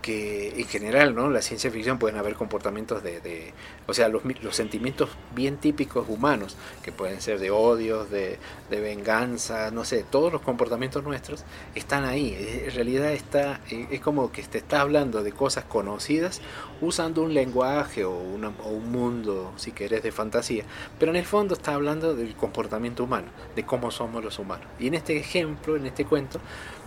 que 0.05 0.53
en 0.61 0.67
general, 0.67 1.15
¿no? 1.15 1.31
La 1.31 1.41
ciencia 1.41 1.71
ficción 1.71 1.97
pueden 1.97 2.19
haber 2.19 2.35
comportamientos 2.35 3.01
de, 3.01 3.53
o 3.87 3.93
sea, 3.95 4.07
los, 4.07 4.21
los, 4.43 4.55
sentimientos 4.55 5.09
bien 5.33 5.57
típicos 5.57 6.07
humanos, 6.07 6.57
que 6.83 6.91
pueden 6.91 7.21
ser 7.21 7.39
de 7.39 7.49
odio, 7.49 8.05
de, 8.05 8.37
de, 8.69 8.79
venganza, 8.81 9.71
no 9.71 9.83
sé, 9.83 10.05
todos 10.07 10.31
los 10.31 10.43
comportamientos 10.43 11.03
nuestros 11.03 11.43
están 11.73 12.05
ahí. 12.05 12.37
En 12.65 12.75
realidad 12.75 13.13
está, 13.13 13.61
eh, 13.71 13.87
es 13.89 13.99
como 13.99 14.31
que 14.31 14.43
te 14.43 14.59
está 14.59 14.81
hablando 14.81 15.23
de 15.23 15.31
cosas 15.31 15.63
conocidas 15.63 16.39
usando 16.81 17.23
un 17.23 17.33
lenguaje 17.33 18.05
o, 18.05 18.11
o 18.11 18.69
un 18.69 18.91
mundo, 18.91 19.53
si 19.55 19.71
querés, 19.71 20.03
de 20.03 20.11
fantasía, 20.11 20.65
pero 20.99 21.13
en 21.13 21.15
el 21.15 21.25
fondo 21.25 21.55
está 21.55 21.73
hablando 21.73 22.13
del 22.13 22.35
comportamiento 22.35 23.05
humano, 23.05 23.29
de 23.55 23.65
cómo 23.65 23.89
somos 23.89 24.23
los 24.23 24.37
humanos. 24.37 24.67
Y 24.77 24.85
en 24.85 24.93
este 24.93 25.17
ejemplo, 25.17 25.75
en 25.75 25.87
este 25.87 26.05
cuento, 26.05 26.39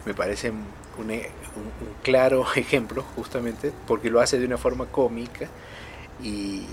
me 0.04 0.14
parece 0.14 0.50
un, 0.50 0.64
claro 2.02 2.44
ejemplo, 2.56 3.04
justamente, 3.16 3.72
porque 3.86 4.10
lo 4.10 4.20
hace 4.20 4.38
de 4.38 4.46
una 4.46 4.58
forma 4.58 4.86
cómica 4.86 5.48
y, 6.22 6.64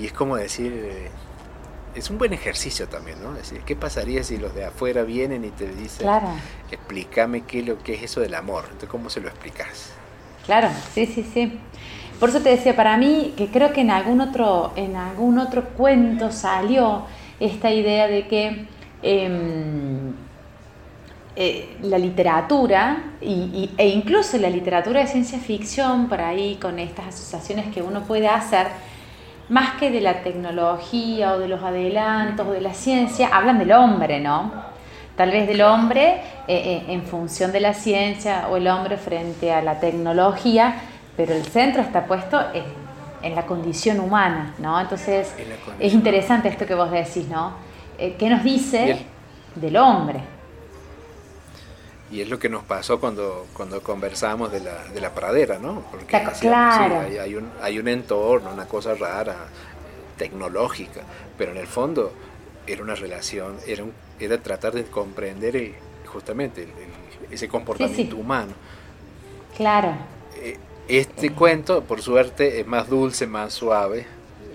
es 0.00 0.12
como 0.12 0.36
decir, 0.36 0.72
eh, 0.72 1.10
es 1.94 2.10
un 2.10 2.18
buen 2.18 2.32
ejercicio 2.32 2.88
también, 2.88 3.22
¿no? 3.22 3.32
Es 3.32 3.50
decir, 3.50 3.62
¿qué 3.64 3.74
pasaría 3.74 4.22
si 4.22 4.36
los 4.36 4.54
de 4.54 4.64
afuera 4.64 5.02
vienen 5.02 5.44
y 5.44 5.50
te 5.50 5.68
dicen, 5.68 6.08
explícame 6.70 7.42
qué, 7.42 7.62
lo, 7.62 7.78
que 7.82 7.94
es 7.94 8.02
eso 8.04 8.20
del 8.20 8.34
amor? 8.34 8.64
Entonces, 8.64 8.88
¿cómo 8.88 9.10
se 9.10 9.20
lo 9.20 9.28
explicas? 9.28 9.92
Claro, 10.46 10.68
sí, 10.94 11.06
sí, 11.06 11.28
sí. 11.32 11.58
Por 12.20 12.30
eso 12.30 12.40
te 12.40 12.50
decía, 12.50 12.74
para 12.74 12.96
mí, 12.96 13.34
que 13.36 13.48
creo 13.48 13.72
que 13.72 13.80
en 13.80 13.90
algún 13.90 14.20
otro, 14.20 14.72
en 14.76 14.96
algún 14.96 15.38
otro 15.38 15.68
cuento 15.70 16.32
salió 16.32 17.04
esta 17.38 17.70
idea 17.70 18.08
de 18.08 18.26
que 18.26 18.66
em, 19.02 20.12
eh, 21.40 21.76
la 21.82 21.98
literatura 21.98 23.12
y, 23.20 23.70
e 23.78 23.90
incluso 23.90 24.36
la 24.38 24.50
literatura 24.50 25.02
de 25.02 25.06
ciencia 25.06 25.38
ficción, 25.38 26.08
por 26.08 26.20
ahí 26.20 26.56
con 26.56 26.80
estas 26.80 27.06
asociaciones 27.14 27.72
que 27.72 27.80
uno 27.80 28.00
puede 28.00 28.26
hacer, 28.26 28.66
más 29.48 29.74
que 29.74 29.92
de 29.92 30.00
la 30.00 30.24
tecnología 30.24 31.34
o 31.34 31.38
de 31.38 31.46
los 31.46 31.62
adelantos 31.62 32.44
o 32.44 32.50
de 32.50 32.60
la 32.60 32.74
ciencia, 32.74 33.28
hablan 33.28 33.60
del 33.60 33.70
hombre, 33.70 34.18
¿no? 34.18 34.50
Tal 35.14 35.30
vez 35.30 35.46
del 35.46 35.62
hombre 35.62 36.14
eh, 36.48 36.48
eh, 36.48 36.84
en 36.88 37.04
función 37.04 37.52
de 37.52 37.60
la 37.60 37.72
ciencia 37.72 38.48
o 38.50 38.56
el 38.56 38.66
hombre 38.66 38.96
frente 38.96 39.52
a 39.52 39.62
la 39.62 39.78
tecnología, 39.78 40.74
pero 41.16 41.34
el 41.34 41.44
centro 41.44 41.82
está 41.82 42.04
puesto 42.06 42.40
en, 43.22 43.36
la 43.36 43.46
condición 43.46 44.00
humana, 44.00 44.54
¿no? 44.58 44.80
Entonces 44.80 45.32
es 45.78 45.94
interesante 45.94 46.48
esto 46.48 46.66
que 46.66 46.74
vos 46.74 46.90
decís, 46.90 47.28
¿no? 47.28 47.52
¿Qué 47.96 48.28
nos 48.28 48.42
dice 48.42 49.06
del 49.54 49.76
hombre? 49.76 50.37
Y 52.10 52.22
es 52.22 52.28
lo 52.28 52.38
que 52.38 52.48
nos 52.48 52.64
pasó 52.64 52.98
cuando, 52.98 53.46
cuando 53.52 53.82
conversamos 53.82 54.50
de 54.50 54.60
la, 54.60 54.84
de 54.84 55.00
la 55.00 55.12
pradera, 55.12 55.58
¿no? 55.58 55.82
Porque 55.90 56.06
claro. 56.40 57.00
hay, 57.00 57.34
un, 57.34 57.50
hay 57.60 57.78
un 57.78 57.88
entorno, 57.88 58.50
una 58.50 58.66
cosa 58.66 58.94
rara, 58.94 59.36
tecnológica, 60.16 61.02
pero 61.36 61.52
en 61.52 61.58
el 61.58 61.66
fondo 61.66 62.12
era 62.66 62.82
una 62.82 62.94
relación, 62.94 63.56
era, 63.66 63.84
era 64.18 64.38
tratar 64.38 64.72
de 64.72 64.84
comprender 64.84 65.74
justamente 66.06 66.66
ese 67.30 67.48
comportamiento 67.48 68.16
humano. 68.16 68.52
Claro. 69.56 69.92
Eh, 70.36 70.56
este 70.88 71.26
eh. 71.26 71.32
cuento, 71.32 71.82
por 71.82 72.00
suerte, 72.00 72.60
es 72.60 72.66
más 72.66 72.88
dulce, 72.88 73.26
más 73.26 73.52
suave, 73.52 74.06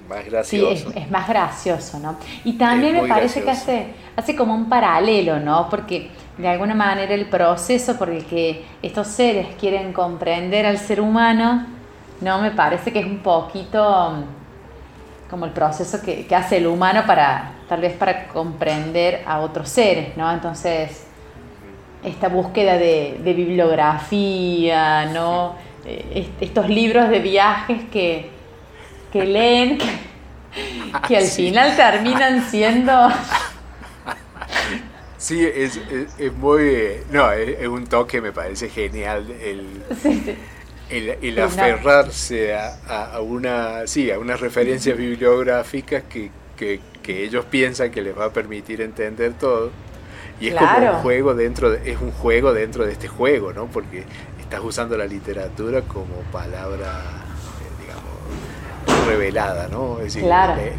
más 0.07 0.25
gracioso. 0.25 0.91
Sí, 0.91 0.99
es, 0.99 1.11
más 1.11 1.27
gracioso, 1.27 1.99
¿no? 1.99 2.17
Y 2.43 2.53
también 2.53 2.93
me 3.01 3.07
parece 3.07 3.43
que 3.43 3.51
hace, 3.51 3.87
hace 4.15 4.35
como 4.35 4.53
un 4.53 4.69
paralelo, 4.69 5.39
¿no? 5.39 5.69
Porque 5.69 6.09
de 6.37 6.47
alguna 6.47 6.73
manera 6.73 7.13
el 7.13 7.25
proceso 7.27 7.97
por 7.97 8.09
el 8.09 8.25
que 8.25 8.65
estos 8.81 9.07
seres 9.07 9.47
quieren 9.59 9.93
comprender 9.93 10.65
al 10.65 10.77
ser 10.79 10.99
humano, 10.99 11.65
no 12.21 12.39
me 12.39 12.51
parece 12.51 12.91
que 12.91 12.99
es 12.99 13.05
un 13.05 13.19
poquito 13.19 14.11
mm, 14.11 15.29
como 15.29 15.45
el 15.45 15.51
proceso 15.51 16.01
que, 16.01 16.27
hace 16.35 16.57
el 16.57 16.67
humano 16.67 17.03
para, 17.05 17.51
tal 17.67 17.81
vez 17.81 17.93
para 17.93 18.27
comprender 18.27 19.23
a 19.25 19.39
otros 19.41 19.69
seres, 19.69 20.15
¿no? 20.17 20.31
Entonces, 20.31 21.05
esta 22.03 22.27
búsqueda 22.29 22.77
de, 22.77 23.19
bibliografía, 23.23 25.05
¿no? 25.05 25.55
eh, 25.85 26.29
estos 26.39 26.69
libros 26.69 27.09
de 27.09 27.19
viajes 27.19 27.83
que, 27.91 28.29
que 29.11 29.25
leen, 29.25 29.77
que, 31.07 31.17
al 31.17 31.25
final 31.25 31.75
terminan 31.75 32.41
siendo... 32.49 32.91
Sí, 35.23 35.41
es, 35.41 35.79
muy... 36.37 36.97
No, 37.09 37.31
es, 37.31 37.65
un 37.65 37.87
toque, 37.87 38.19
me 38.19 38.33
parece 38.33 38.67
genial 38.67 39.25
el, 39.31 39.81
aferrarse 41.41 42.53
a, 42.53 43.21
una, 43.21 43.87
sí, 43.87 44.11
a 44.11 44.19
unas 44.19 44.41
referencias 44.41 44.97
bibliográficas 44.97 46.03
que, 46.09 46.29
que, 46.57 47.23
ellos 47.23 47.45
piensan 47.45 47.89
que 47.89 48.01
les 48.01 48.17
va 48.17 48.25
a 48.25 48.33
permitir 48.33 48.81
entender 48.81 49.31
todo. 49.39 49.71
Y 50.41 50.49
es 50.49 50.55
como 50.55 50.91
un 50.91 51.01
juego 51.01 51.33
dentro 51.33 51.69
de, 51.71 51.89
es 51.89 52.01
un 52.01 52.11
juego 52.11 52.51
dentro 52.51 52.85
de 52.85 52.91
este 52.91 53.07
juego, 53.07 53.53
¿no? 53.53 53.67
Porque 53.67 54.03
estás 54.41 54.59
usando 54.61 54.97
la 54.97 55.05
literatura 55.05 55.83
como 55.83 56.15
palabra, 56.33 57.01
eh, 57.01 57.22
revelada, 59.03 59.67
¿no? 59.67 59.99
Es 59.99 60.15
decir, 60.15 60.29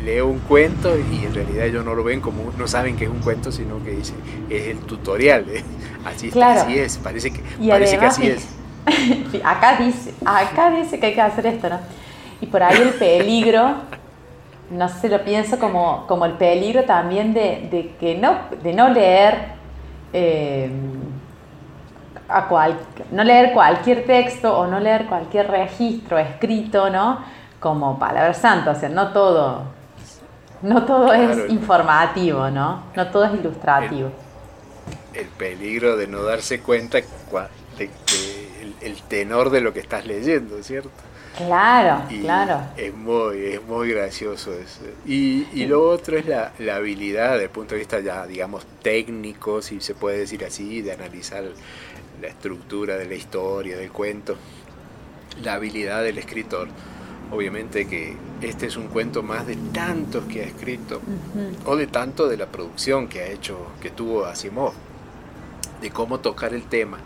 leo 0.02 0.26
un 0.26 0.40
cuento 0.40 0.94
y 0.96 1.24
en 1.24 1.34
realidad 1.34 1.66
ellos 1.66 1.84
no 1.84 1.94
lo 1.94 2.04
ven 2.04 2.20
como, 2.20 2.52
no 2.58 2.66
saben 2.66 2.96
que 2.96 3.04
es 3.04 3.10
un 3.10 3.20
cuento, 3.20 3.50
sino 3.52 3.82
que 3.82 3.90
dicen, 3.90 4.16
es 4.50 4.68
el 4.68 4.78
tutorial, 4.80 5.46
¿eh? 5.48 5.62
así, 6.04 6.30
así 6.40 6.78
es, 6.78 6.98
parece 6.98 7.32
que, 7.32 7.42
parece 7.68 7.98
que 7.98 8.06
así 8.06 8.26
es. 8.28 8.48
acá 9.44 9.76
dice, 9.78 10.12
acá 10.24 10.70
dice 10.70 11.00
que 11.00 11.06
hay 11.06 11.14
que 11.14 11.20
hacer 11.20 11.46
esto, 11.46 11.68
¿no? 11.68 11.80
Y 12.40 12.46
por 12.46 12.62
ahí 12.62 12.80
el 12.80 12.90
peligro 12.90 13.76
no 14.70 14.88
sé, 14.88 15.08
lo 15.08 15.22
pienso 15.22 15.58
como, 15.58 16.06
como 16.06 16.24
el 16.24 16.32
peligro 16.32 16.84
también 16.84 17.34
de, 17.34 17.94
que 18.00 18.16
no, 18.16 18.38
de 18.62 18.72
no 18.72 18.88
leer 18.88 19.54
eh, 20.12 20.70
a 22.28 22.48
cual, 22.48 22.78
no 23.10 23.22
leer 23.24 23.52
cualquier 23.52 24.04
texto 24.06 24.56
o 24.56 24.66
no 24.66 24.80
leer 24.80 25.06
cualquier 25.06 25.50
registro 25.50 26.18
escrito, 26.18 26.88
¿no? 26.90 27.18
Como 27.64 27.98
palabra 27.98 28.34
santa, 28.34 28.72
o 28.72 28.74
sea, 28.74 28.90
no 28.90 29.10
todo, 29.14 29.62
no 30.60 30.84
todo 30.84 31.14
es 31.14 31.50
informativo, 31.50 32.50
¿no? 32.50 32.82
No 32.94 33.08
todo 33.08 33.24
es 33.24 33.32
ilustrativo. 33.40 34.10
El, 35.14 35.28
peligro 35.28 35.96
de 35.96 36.06
no 36.06 36.22
darse 36.24 36.60
cuenta 36.60 36.98
de, 37.78 37.90
el 38.82 39.02
tenor 39.08 39.48
de 39.48 39.62
lo 39.62 39.72
que 39.72 39.80
estás 39.80 40.04
leyendo, 40.04 40.62
¿cierto? 40.62 40.90
Claro, 41.38 42.02
claro. 42.20 42.60
Es 42.76 42.94
muy, 42.94 43.46
es 43.46 43.62
muy 43.64 43.92
gracioso 43.92 44.52
eso. 44.52 44.82
Y, 45.06 45.48
y 45.54 45.64
lo 45.64 45.88
otro 45.88 46.18
es 46.18 46.26
la, 46.26 46.52
la, 46.58 46.76
habilidad 46.76 47.32
desde 47.32 47.44
el 47.44 47.50
punto 47.50 47.74
de 47.74 47.78
vista 47.78 48.00
ya, 48.00 48.26
digamos, 48.26 48.66
técnico, 48.82 49.62
si 49.62 49.80
se 49.80 49.94
puede 49.94 50.18
decir 50.18 50.44
así, 50.44 50.82
de 50.82 50.92
analizar 50.92 51.44
la 52.20 52.28
estructura 52.28 52.98
de 52.98 53.06
la 53.06 53.14
historia, 53.14 53.78
del 53.78 53.90
cuento, 53.90 54.36
la 55.42 55.54
habilidad 55.54 56.02
del 56.02 56.18
escritor. 56.18 56.68
Obviamente 57.30 57.86
que 57.86 58.16
este 58.42 58.66
es 58.66 58.76
un 58.76 58.88
cuento 58.88 59.22
más 59.22 59.46
de 59.46 59.56
tantos 59.56 60.24
que 60.24 60.42
ha 60.42 60.46
escrito, 60.46 61.00
o 61.64 61.76
de 61.76 61.86
tanto 61.86 62.28
de 62.28 62.36
la 62.36 62.46
producción 62.46 63.08
que 63.08 63.20
ha 63.20 63.26
hecho, 63.26 63.58
que 63.80 63.90
tuvo 63.90 64.26
Asimov, 64.26 64.72
de 65.80 65.90
cómo 65.90 66.20
tocar 66.20 66.54
el 66.54 66.64
tema, 66.64 66.98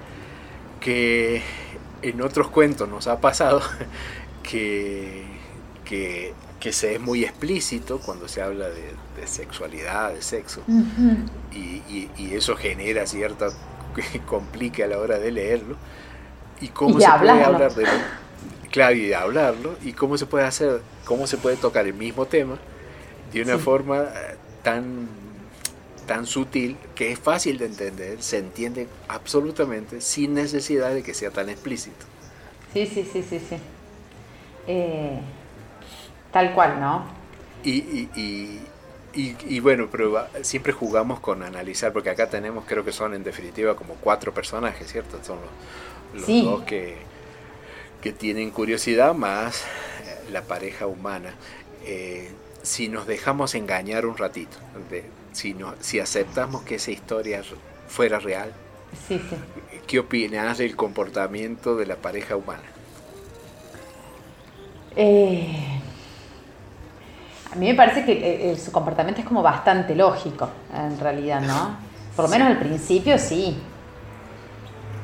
que 0.81 1.43
en 2.03 2.21
otros 2.21 2.49
cuentos 2.49 2.89
nos 2.89 3.07
ha 3.07 3.21
pasado 3.21 3.61
que, 4.43 5.25
que, 5.85 6.35
se 6.73 6.97
es 6.97 7.01
muy 7.01 7.25
explícito 7.25 7.99
cuando 7.99 8.29
se 8.29 8.43
habla 8.43 8.69
de, 8.69 9.27
sexualidad, 9.27 10.13
de 10.13 10.23
sexo, 10.23 10.63
y, 11.53 12.35
eso 12.35 12.57
genera 12.57 13.07
cierta 13.07 13.49
complique 14.27 14.85
a 14.85 14.87
la 14.87 14.99
hora 14.99 15.19
de 15.19 15.33
leerlo. 15.33 15.77
¿Y 16.61 16.69
cómo 16.69 17.01
se 17.01 17.07
puede 17.19 17.45
hablar 17.45 17.73
de 17.75 17.87
Claro, 18.71 18.95
y 18.95 19.07
de 19.07 19.15
hablarlo, 19.15 19.77
y 19.83 19.93
cómo 19.93 20.19
se 20.19 20.27
puede 20.27 20.45
hacer, 20.45 20.81
cómo 21.05 21.27
se 21.27 21.39
puede 21.39 21.57
tocar 21.57 21.87
el 21.87 21.95
mismo 21.95 22.27
tema 22.27 22.59
de 23.33 23.43
una 23.43 23.59
forma 23.59 24.03
eh, 24.03 24.37
tan 24.63 25.09
tan 26.09 26.27
sutil 26.27 26.77
que 26.95 27.13
es 27.13 27.19
fácil 27.19 27.59
de 27.59 27.67
entender, 27.67 28.23
se 28.23 28.39
entiende 28.39 28.89
absolutamente 29.09 30.01
sin 30.01 30.35
necesidad 30.35 30.93
de 30.95 31.03
que 31.03 31.13
sea 31.13 31.31
tan 31.31 31.51
explícito. 31.51 32.07
Sí, 32.73 32.87
sí, 32.87 33.09
sí, 33.13 33.23
sí, 33.23 33.39
sí. 33.39 33.57
Eh, 34.67 35.21
tal 36.33 36.55
cual, 36.55 36.81
¿no? 36.81 37.05
Y, 37.63 38.09
y, 38.15 38.61
y, 39.15 39.61
bueno, 39.61 39.89
pero 39.91 40.27
siempre 40.43 40.73
jugamos 40.73 41.21
con 41.21 41.43
analizar, 41.43 41.93
porque 41.93 42.11
acá 42.11 42.29
tenemos, 42.29 42.65
creo 42.67 42.85
que 42.85 42.93
son 42.93 43.15
en 43.15 43.25
definitiva 43.25 43.75
como 43.77 43.95
cuatro 43.95 44.33
personajes, 44.33 44.91
¿cierto? 44.91 45.19
Son 45.23 45.39
los, 46.15 46.27
dos 46.27 46.63
que, 46.63 46.97
que 48.01 48.13
tienen 48.13 48.51
curiosidad 48.51 49.15
más 49.15 49.63
eh, 49.63 50.31
la 50.33 50.43
pareja 50.43 50.87
humana. 50.87 51.35
Eh, 51.85 52.31
si 52.63 52.89
nos 52.89 53.07
dejamos 53.07 53.55
engañar 53.55 54.07
un 54.07 54.17
ratito, 54.17 54.59
de, 54.91 55.05
si, 55.33 55.55
no, 55.55 55.75
si 55.81 56.01
aceptamos 56.01 56.63
que 56.63 56.77
esa 56.77 56.91
historia 56.91 57.43
fuera 57.87 58.19
real, 58.19 58.53
¿qué 59.87 59.99
opinas 59.99 60.59
del 60.59 60.77
comportamiento 60.77 61.77
de 61.77 61.87
la 61.87 61.97
pareja 61.97 62.37
humana? 62.37 62.63
Eh, 64.97 65.79
a 67.53 67.57
mí 67.57 67.67
me 67.67 67.75
parece 67.75 68.05
que 68.05 68.51
eh, 68.53 68.57
su 68.57 68.71
comportamiento 68.73 69.21
es 69.21 69.27
como 69.27 69.43
bastante 69.43 69.95
lógico, 69.95 70.51
en 70.75 70.99
realidad, 70.99 71.41
¿no? 71.41 71.77
Por 72.15 72.27
lo 72.27 72.31
menos 72.31 72.49
al 72.49 72.59
principio 72.59 73.19
sí. 73.19 73.57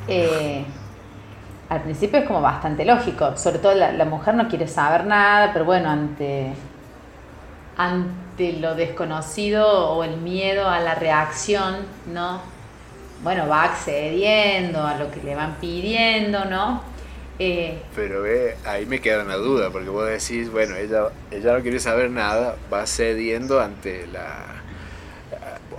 Eh, 0.08 0.64
al 1.68 1.82
principio 1.82 2.20
es 2.20 2.26
como 2.26 2.40
bastante 2.40 2.84
lógico, 2.84 3.36
sobre 3.36 3.58
todo 3.58 3.74
la, 3.74 3.92
la 3.92 4.04
mujer 4.04 4.34
no 4.34 4.48
quiere 4.48 4.66
saber 4.68 5.06
nada, 5.06 5.52
pero 5.52 5.64
bueno, 5.64 5.90
ante 5.90 6.52
ante 7.76 8.52
lo 8.54 8.74
desconocido 8.74 9.90
o 9.90 10.04
el 10.04 10.16
miedo 10.18 10.68
a 10.68 10.80
la 10.80 10.94
reacción, 10.94 11.76
¿no? 12.12 12.40
Bueno, 13.22 13.48
va 13.48 13.64
accediendo 13.64 14.86
a 14.86 14.96
lo 14.96 15.10
que 15.10 15.22
le 15.22 15.34
van 15.34 15.56
pidiendo, 15.56 16.44
¿no? 16.44 16.82
Eh, 17.38 17.82
Pero 17.96 18.22
ve, 18.22 18.56
ahí 18.64 18.86
me 18.86 19.00
queda 19.00 19.24
una 19.24 19.34
duda, 19.36 19.70
porque 19.70 19.88
vos 19.88 20.06
decís, 20.06 20.50
bueno, 20.50 20.76
ella, 20.76 21.08
ella 21.30 21.54
no 21.56 21.62
quiere 21.62 21.80
saber 21.80 22.10
nada, 22.10 22.56
va 22.72 22.86
cediendo 22.86 23.60
ante 23.60 24.06
la, 24.06 24.62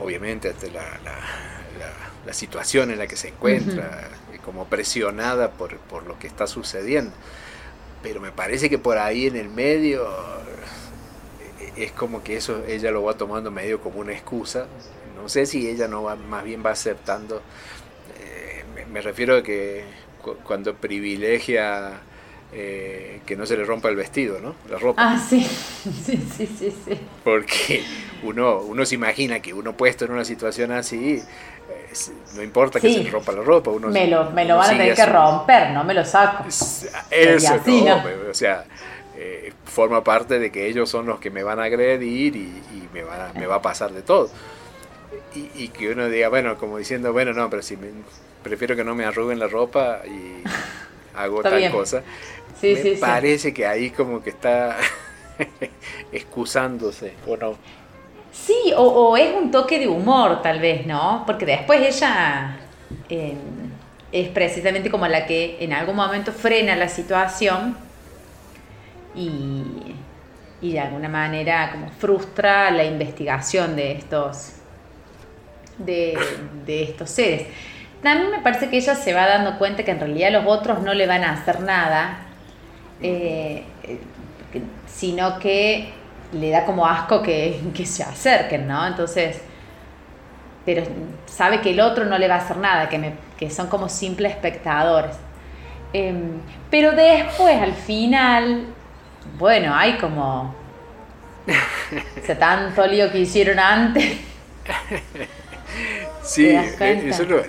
obviamente, 0.01 0.49
ante 0.49 0.71
la, 0.71 0.81
la, 0.81 2.33
situación 2.33 2.91
en 2.91 2.97
la 2.97 3.07
que 3.07 3.15
se 3.15 3.29
encuentra, 3.29 4.09
como 4.45 4.65
presionada 4.65 5.51
por, 5.51 5.77
por 5.77 6.05
lo 6.05 6.17
que 6.19 6.27
está 6.27 6.47
sucediendo. 6.47 7.11
Pero 8.03 8.21
me 8.21 8.31
parece 8.31 8.69
que 8.69 8.77
por 8.77 8.99
ahí 8.99 9.25
en 9.25 9.35
el 9.35 9.49
medio 9.49 10.07
es 11.75 11.91
como 11.91 12.23
que 12.23 12.37
eso 12.37 12.63
ella 12.67 12.91
lo 12.91 13.03
va 13.03 13.15
tomando 13.15 13.51
medio 13.51 13.81
como 13.81 13.99
una 13.99 14.13
excusa. 14.13 14.67
No 15.15 15.29
sé 15.29 15.45
si 15.45 15.67
ella 15.67 15.87
no 15.87 16.03
va, 16.03 16.15
más 16.15 16.43
bien 16.43 16.63
va 16.65 16.71
aceptando. 16.71 17.41
Eh, 18.19 18.63
me, 18.91 19.01
refiero 19.01 19.37
a 19.37 19.43
que 19.43 19.83
cuando 20.43 20.75
privilegia 20.75 21.99
eh, 22.53 23.21
que 23.25 23.35
no 23.35 23.45
se 23.45 23.57
le 23.57 23.65
rompa 23.65 23.89
el 23.89 23.95
vestido, 23.95 24.39
¿no? 24.39 24.55
La 24.69 24.77
ropa. 24.77 25.01
Ah, 25.13 25.19
sí, 25.19 25.43
sí, 26.05 26.17
sí, 26.35 26.47
sí. 26.47 26.73
sí. 26.85 26.99
Porque 27.23 27.83
uno, 28.23 28.59
uno 28.59 28.85
se 28.85 28.95
imagina 28.95 29.41
que 29.41 29.53
uno 29.53 29.75
puesto 29.75 30.05
en 30.05 30.11
una 30.11 30.25
situación 30.25 30.71
así, 30.71 31.21
no 32.35 32.41
importa 32.41 32.79
que 32.79 32.93
se 32.93 33.09
rompa 33.09 33.31
la 33.31 33.41
ropa. 33.41 33.71
Uno, 33.71 33.89
me 33.89 34.07
lo, 34.07 34.31
me 34.31 34.45
lo 34.45 34.57
van 34.57 34.67
a 34.67 34.77
tener 34.77 34.95
que 34.95 35.05
romper, 35.05 35.71
no 35.71 35.83
me 35.83 35.93
lo 35.93 36.05
saco. 36.05 36.45
Eso, 36.47 37.61
no, 37.65 38.03
o 38.29 38.33
sea, 38.33 38.65
eh, 39.17 39.53
forma 39.63 40.03
parte 40.03 40.39
de 40.39 40.51
que 40.51 40.67
ellos 40.67 40.89
son 40.89 41.05
los 41.05 41.19
que 41.19 41.29
me 41.29 41.43
van 41.43 41.59
a 41.59 41.63
agredir 41.63 42.35
y, 42.35 42.89
me, 42.93 43.03
va, 43.03 43.31
me, 43.35 43.47
va, 43.47 43.55
a 43.55 43.61
pasar 43.61 43.91
de 43.91 44.01
todo. 44.01 44.29
Y, 45.33 45.67
que 45.69 45.89
uno 45.89 46.07
diga, 46.07 46.29
bueno, 46.29 46.57
como 46.57 46.77
diciendo, 46.77 47.11
bueno, 47.11 47.33
no, 47.33 47.49
pero 47.49 47.61
si 47.61 47.77
prefiero 48.41 48.75
que 48.75 48.85
no 48.85 48.95
me 48.95 49.05
arruguen 49.05 49.37
la 49.39 49.47
ropa 49.47 50.01
y 50.05 50.43
hago 51.17 51.41
tal 51.41 51.71
cosa. 51.71 52.03
me 52.61 52.97
parece 52.99 53.53
que 53.53 53.65
ahí 53.65 53.89
como 53.89 54.23
que 54.23 54.29
está 54.29 54.77
excusándose, 56.11 57.13
¿o 57.27 57.35
no? 57.35 57.57
Sí, 58.43 58.73
o, 58.75 59.15
es 59.15 59.33
un 59.33 59.49
toque 59.49 59.79
de 59.79 59.87
humor 59.87 60.41
tal 60.41 60.59
vez, 60.59 60.85
¿no? 60.85 61.23
Porque 61.25 61.45
después 61.45 61.81
ella 61.81 62.57
eh, 63.09 63.33
es 64.11 64.27
precisamente 64.29 64.91
como 64.91 65.07
la 65.07 65.25
que 65.25 65.57
en 65.61 65.73
algún 65.73 65.95
momento 65.95 66.31
frena 66.31 66.75
la 66.75 66.89
situación 66.89 67.77
y, 69.15 69.95
de 70.61 70.79
alguna 70.79 71.07
manera 71.07 71.71
como 71.71 71.89
frustra 71.91 72.71
la 72.71 72.83
investigación 72.83 73.75
de 73.75 73.93
estos, 73.93 74.53
de, 75.77 76.17
estos 76.67 77.09
seres. 77.09 77.47
También 78.03 78.31
me 78.31 78.39
parece 78.39 78.69
que 78.69 78.77
ella 78.77 78.95
se 78.95 79.13
va 79.13 79.27
dando 79.27 79.57
cuenta 79.57 79.83
que 79.83 79.91
en 79.91 79.99
realidad 79.99 80.31
los 80.31 80.45
otros 80.45 80.81
no 80.81 80.93
le 80.93 81.07
van 81.07 81.23
a 81.23 81.33
hacer 81.33 81.61
nada, 81.61 82.19
eh, 83.01 83.63
sino 84.87 85.39
que 85.39 85.93
le 86.33 86.49
da 86.49 86.65
como 86.65 86.85
asco 86.85 87.21
que, 87.21 87.59
se 87.85 88.03
acerquen, 88.03 88.67
¿no? 88.67 88.85
Entonces, 88.85 89.41
pero 90.65 90.83
sabe 91.25 91.61
que 91.61 91.71
el 91.71 91.79
otro 91.79 92.05
no 92.05 92.17
le 92.17 92.27
va 92.27 92.35
a 92.35 92.39
hacer 92.39 92.57
nada, 92.57 92.89
que, 92.89 93.13
que 93.37 93.49
son 93.49 93.67
como 93.67 93.89
simples 93.89 94.31
espectadores. 94.31 95.15
Em, 95.93 96.39
pero 96.69 96.91
después, 96.91 97.61
al 97.61 97.73
final, 97.73 98.65
bueno, 99.37 99.73
hay 99.73 99.97
como... 99.97 100.55
O 102.21 102.25
sea, 102.25 102.39
tanto 102.39 102.87
lío 102.87 103.11
que 103.11 103.19
hicieron 103.19 103.59
antes. 103.59 104.17
Sí, 106.23 106.47
eh, 106.47 107.03
eso 107.05 107.23
lo, 107.25 107.43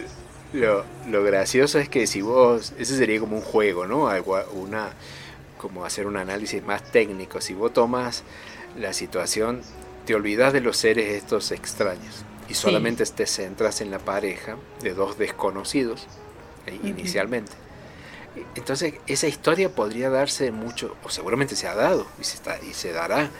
lo, 0.52 0.84
lo, 1.08 1.22
gracioso 1.22 1.78
es 1.78 1.88
que 1.88 2.06
si 2.06 2.20
vos, 2.20 2.74
ese 2.78 2.96
sería 2.96 3.20
como 3.20 3.36
un 3.36 3.42
juego, 3.42 3.86
¿no? 3.86 4.08
Algo, 4.08 4.36
una, 4.52 4.90
como 5.56 5.84
hacer 5.84 6.06
un 6.06 6.16
análisis 6.16 6.62
más 6.62 6.82
técnico. 6.82 7.40
Si 7.40 7.54
vos 7.54 7.72
tomas 7.72 8.22
la 8.78 8.92
situación, 8.92 9.62
te 10.04 10.14
olvidas 10.14 10.52
de 10.52 10.60
los 10.60 10.76
seres 10.76 11.14
estos 11.14 11.50
extraños 11.50 12.24
y 12.48 12.54
solamente 12.54 13.04
te 13.06 13.26
centras 13.26 13.80
en 13.80 13.90
la 13.90 13.98
pareja 13.98 14.56
de 14.82 14.94
dos 14.94 15.18
desconocidos 15.18 16.06
eh, 16.66 16.78
inicialmente. 16.84 17.52
Entonces, 18.54 18.94
esa 19.06 19.26
historia 19.26 19.70
podría 19.70 20.10
darse 20.10 20.52
mucho, 20.52 20.96
o 21.02 21.08
seguramente 21.08 21.56
se 21.56 21.66
ha 21.68 21.74
dado 21.74 22.06
y 22.20 22.24
se, 22.24 22.34
está, 22.34 22.58
y 22.62 22.74
se 22.74 22.92
dará, 22.92 23.30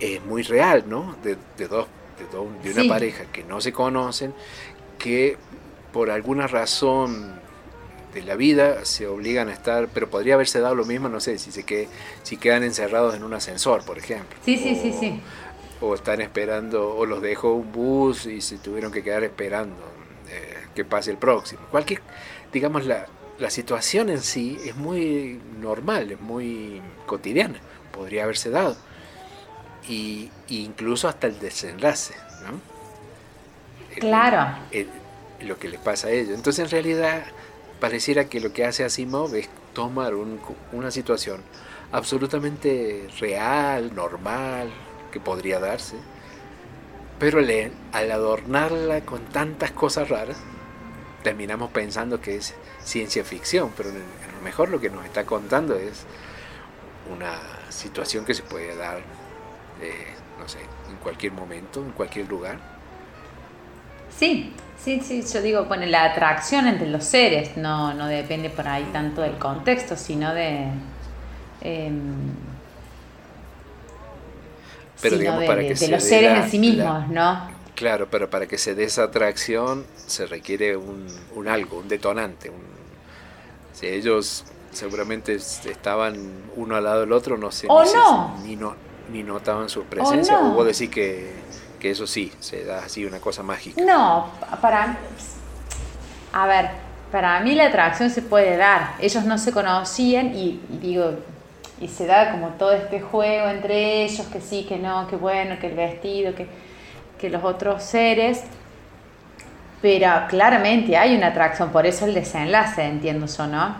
es 0.00 0.24
muy 0.24 0.42
real, 0.42 0.84
¿no? 0.88 1.16
De, 1.22 1.36
de 1.56 1.68
dos, 1.68 1.86
de, 2.62 2.72
una 2.72 2.88
pareja 2.88 3.24
que 3.32 3.44
no 3.44 3.60
se 3.60 3.72
conocen, 3.72 4.34
que 4.98 5.36
por 5.92 6.10
alguna 6.10 6.48
razón 6.48 7.40
de 8.20 8.26
la 8.26 8.36
vida 8.36 8.84
se 8.84 9.06
obligan 9.06 9.48
a 9.48 9.52
estar, 9.52 9.88
pero 9.88 10.08
podría 10.08 10.34
haberse 10.34 10.60
dado 10.60 10.74
lo 10.74 10.84
mismo, 10.84 11.08
no 11.08 11.20
sé, 11.20 11.38
si 11.38 11.52
se 11.52 11.64
que, 11.64 11.88
si 12.22 12.36
quedan 12.36 12.62
encerrados 12.62 13.14
en 13.14 13.22
un 13.22 13.34
ascensor, 13.34 13.84
por 13.84 13.98
ejemplo. 13.98 14.38
Sí, 14.44 14.56
sí, 14.56 14.74
sí, 14.74 14.94
sí. 14.98 15.20
O 15.80 15.94
están 15.94 16.20
esperando, 16.20 16.96
o 16.96 17.06
los 17.06 17.22
dejó 17.22 17.52
un 17.52 17.70
bus 17.70 18.26
y 18.26 18.40
se 18.40 18.58
tuvieron 18.58 18.90
que 18.90 19.02
quedar 19.02 19.22
esperando 19.24 19.76
eh, 20.30 20.66
que 20.74 20.84
pase 20.84 21.10
el 21.10 21.18
próximo. 21.18 21.62
Cualquier, 21.70 22.00
digamos, 22.52 22.84
la, 22.84 23.06
la 23.38 23.50
situación 23.50 24.08
en 24.08 24.20
sí 24.20 24.58
es 24.64 24.74
muy 24.76 25.40
normal, 25.60 26.10
es 26.10 26.20
muy 26.20 26.82
cotidiana, 27.06 27.58
podría 27.92 28.24
haberse 28.24 28.50
dado. 28.50 28.76
Y, 29.88 30.30
incluso 30.48 31.08
hasta 31.08 31.28
el 31.28 31.38
desenlace, 31.38 32.14
¿no? 32.42 32.60
Claro. 34.00 34.58
lo 35.40 35.58
que 35.58 35.68
le 35.68 35.78
pasa 35.78 36.08
a 36.08 36.10
ellos. 36.10 36.34
Entonces, 36.34 36.64
en 36.64 36.70
realidad, 36.70 37.24
pareciera 37.80 38.28
que 38.28 38.40
lo 38.40 38.52
que 38.52 38.64
hace 38.64 38.84
Asimov 38.84 39.34
es 39.34 39.48
tomar 39.72 40.14
una 40.14 40.90
situación 40.90 41.42
absolutamente 41.92 43.08
real, 43.20 43.94
normal, 43.94 44.70
que 45.12 45.20
podría 45.20 45.58
darse, 45.58 45.96
pero 47.18 47.38
al 47.38 48.10
adornarla 48.10 49.00
con 49.02 49.24
tantas 49.26 49.72
cosas 49.72 50.08
raras, 50.08 50.36
terminamos 51.22 51.70
pensando 51.70 52.20
que 52.20 52.36
es 52.36 52.54
ciencia 52.84 53.24
ficción, 53.24 53.72
pero 53.76 53.90
a 53.90 54.36
lo 54.36 54.42
mejor 54.44 54.68
lo 54.68 54.80
que 54.80 54.90
nos 54.90 55.04
está 55.04 55.24
contando 55.24 55.74
es 55.74 56.04
una 57.14 57.38
situación 57.70 58.24
que 58.24 58.34
se 58.34 58.42
puede 58.42 58.76
dar, 58.76 58.98
eh, 59.80 60.14
no 60.38 60.48
sé, 60.48 60.58
en 60.88 60.96
cualquier 60.96 61.32
momento, 61.32 61.80
en 61.82 61.90
cualquier 61.92 62.28
lugar. 62.28 62.77
Sí, 64.18 64.52
sí, 64.82 65.00
sí, 65.00 65.22
yo 65.32 65.42
digo, 65.42 65.64
bueno, 65.66 65.86
la 65.86 66.04
atracción 66.04 66.66
entre 66.66 66.88
los 66.88 67.04
seres 67.04 67.56
no, 67.56 67.94
no 67.94 68.06
depende 68.06 68.50
por 68.50 68.66
ahí 68.66 68.88
tanto 68.92 69.22
del 69.22 69.38
contexto, 69.38 69.96
sino 69.96 70.34
de... 70.34 70.66
Em, 71.60 72.34
pero 75.00 75.16
digamos, 75.16 75.44
para 75.44 75.60
que 75.60 75.74
de 75.74 75.88
los 75.88 76.02
seres 76.02 76.44
en 76.44 76.50
sí 76.50 76.58
mismos, 76.58 77.08
¿no? 77.08 77.56
Claro, 77.76 78.08
pero 78.10 78.28
para 78.28 78.48
que 78.48 78.58
se 78.58 78.74
dé 78.74 78.84
esa 78.84 79.04
atracción 79.04 79.86
se 79.94 80.26
requiere 80.26 80.76
un, 80.76 81.06
un 81.36 81.46
algo, 81.46 81.78
un 81.78 81.86
detonante. 81.86 82.50
Un, 82.50 82.62
si 83.72 83.86
ellos 83.86 84.44
seguramente 84.72 85.36
estaban 85.36 86.16
uno 86.56 86.74
al 86.74 86.82
lado 86.82 87.00
del 87.02 87.12
otro, 87.12 87.38
no 87.38 87.52
sé, 87.52 87.68
ni, 88.42 88.56
no. 88.56 88.74
ni, 89.12 89.22
notaban 89.22 89.68
su 89.68 89.84
presencia. 89.84 90.40
O, 90.40 90.54
vos 90.54 90.66
decís 90.66 90.90
que, 90.90 91.30
que, 91.78 91.90
eso 91.90 92.06
sí, 92.06 92.32
se 92.40 92.64
da 92.64 92.80
así 92.80 93.04
una 93.04 93.20
cosa 93.20 93.42
mágica. 93.42 93.80
No, 93.82 94.30
para... 94.60 94.98
A 96.32 96.46
ver, 96.46 96.68
para 97.10 97.40
mí 97.40 97.54
la 97.54 97.66
atracción 97.66 98.10
se 98.10 98.20
puede 98.22 98.56
dar. 98.56 98.94
Ellos 99.00 99.24
no 99.24 99.38
se 99.38 99.52
conocían 99.52 100.34
y, 100.34 100.60
y 100.70 100.78
digo, 100.78 101.12
y 101.80 101.88
se 101.88 102.06
da 102.06 102.32
como 102.32 102.48
todo 102.50 102.72
este 102.72 103.00
juego 103.00 103.48
entre 103.48 104.04
ellos, 104.04 104.26
que 104.26 104.40
sí, 104.40 104.66
que 104.68 104.76
no, 104.76 105.08
que 105.08 105.16
bueno, 105.16 105.58
que 105.58 105.68
el 105.68 105.74
vestido, 105.74 106.34
que 106.34 106.46
que 107.18 107.28
los 107.28 107.44
otros 107.44 107.82
seres, 107.82 108.42
pero 109.82 110.08
claramente 110.28 110.96
hay 110.96 111.14
una 111.14 111.28
atracción, 111.28 111.70
por 111.70 111.84
eso 111.84 112.06
el 112.06 112.14
desenlace, 112.14 112.82
entiendo 112.84 113.26
yo, 113.26 113.46
¿no? 113.46 113.76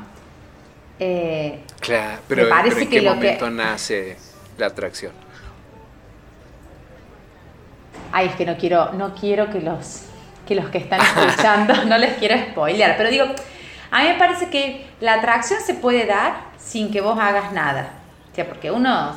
Eh, 1.00 1.60
claro, 1.80 2.18
pero, 2.28 2.48
parece 2.48 2.82
¿en 2.82 2.90
qué 2.90 3.02
momento 3.02 3.48
nace 3.50 4.16
la 4.58 4.66
atracción? 4.66 5.12
Ay, 8.12 8.26
es 8.28 8.34
que 8.34 8.46
no 8.46 8.56
quiero, 8.56 8.92
no 8.92 9.14
quiero 9.14 9.50
que 9.50 9.60
los 9.60 10.04
que 10.48 10.54
los 10.54 10.70
que 10.70 10.78
están 10.78 10.98
escuchando, 11.00 11.84
no 11.84 11.98
les 11.98 12.14
quiero 12.14 12.34
spoilear, 12.38 12.96
pero 12.96 13.10
digo, 13.10 13.26
a 13.90 14.02
mí 14.02 14.08
me 14.08 14.14
parece 14.14 14.48
que 14.48 14.86
la 15.00 15.14
atracción 15.14 15.60
se 15.60 15.74
puede 15.74 16.06
dar 16.06 16.48
sin 16.56 16.90
que 16.90 17.02
vos 17.02 17.18
hagas 17.18 17.52
nada. 17.52 17.90
O 18.32 18.34
sea, 18.34 18.46
porque 18.46 18.70
uno, 18.70 19.14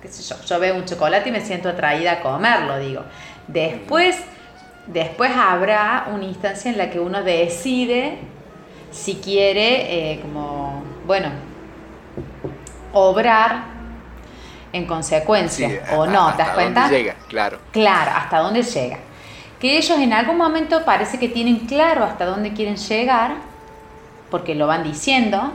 qué 0.00 0.08
sé 0.08 0.22
yo, 0.22 0.40
yo 0.46 0.60
veo 0.60 0.76
un 0.76 0.84
chocolate 0.84 1.28
y 1.28 1.32
me 1.32 1.40
siento 1.40 1.68
atraída 1.68 2.12
a 2.12 2.20
comerlo, 2.20 2.78
digo. 2.78 3.02
Después, 3.48 4.16
después 4.86 5.32
habrá 5.36 6.06
una 6.14 6.24
instancia 6.24 6.70
en 6.70 6.78
la 6.78 6.90
que 6.90 7.00
uno 7.00 7.24
decide 7.24 8.18
si 8.92 9.16
quiere, 9.16 10.12
eh, 10.12 10.20
como, 10.20 10.84
bueno, 11.06 11.30
obrar 12.92 13.77
en 14.72 14.86
consecuencia 14.86 15.82
o 15.96 16.06
no, 16.06 16.32
¿te 16.32 16.42
das 16.42 16.50
cuenta? 16.50 16.82
Dónde 16.82 16.98
llega, 16.98 17.14
claro. 17.28 17.58
Claro, 17.72 18.10
hasta 18.14 18.38
dónde 18.38 18.62
llega. 18.62 18.98
Que 19.60 19.76
ellos 19.76 19.98
en 19.98 20.12
algún 20.12 20.36
momento 20.36 20.84
parece 20.84 21.18
que 21.18 21.28
tienen 21.28 21.60
claro 21.66 22.04
hasta 22.04 22.24
dónde 22.24 22.52
quieren 22.52 22.76
llegar, 22.76 23.36
porque 24.30 24.54
lo 24.54 24.66
van 24.66 24.84
diciendo. 24.84 25.52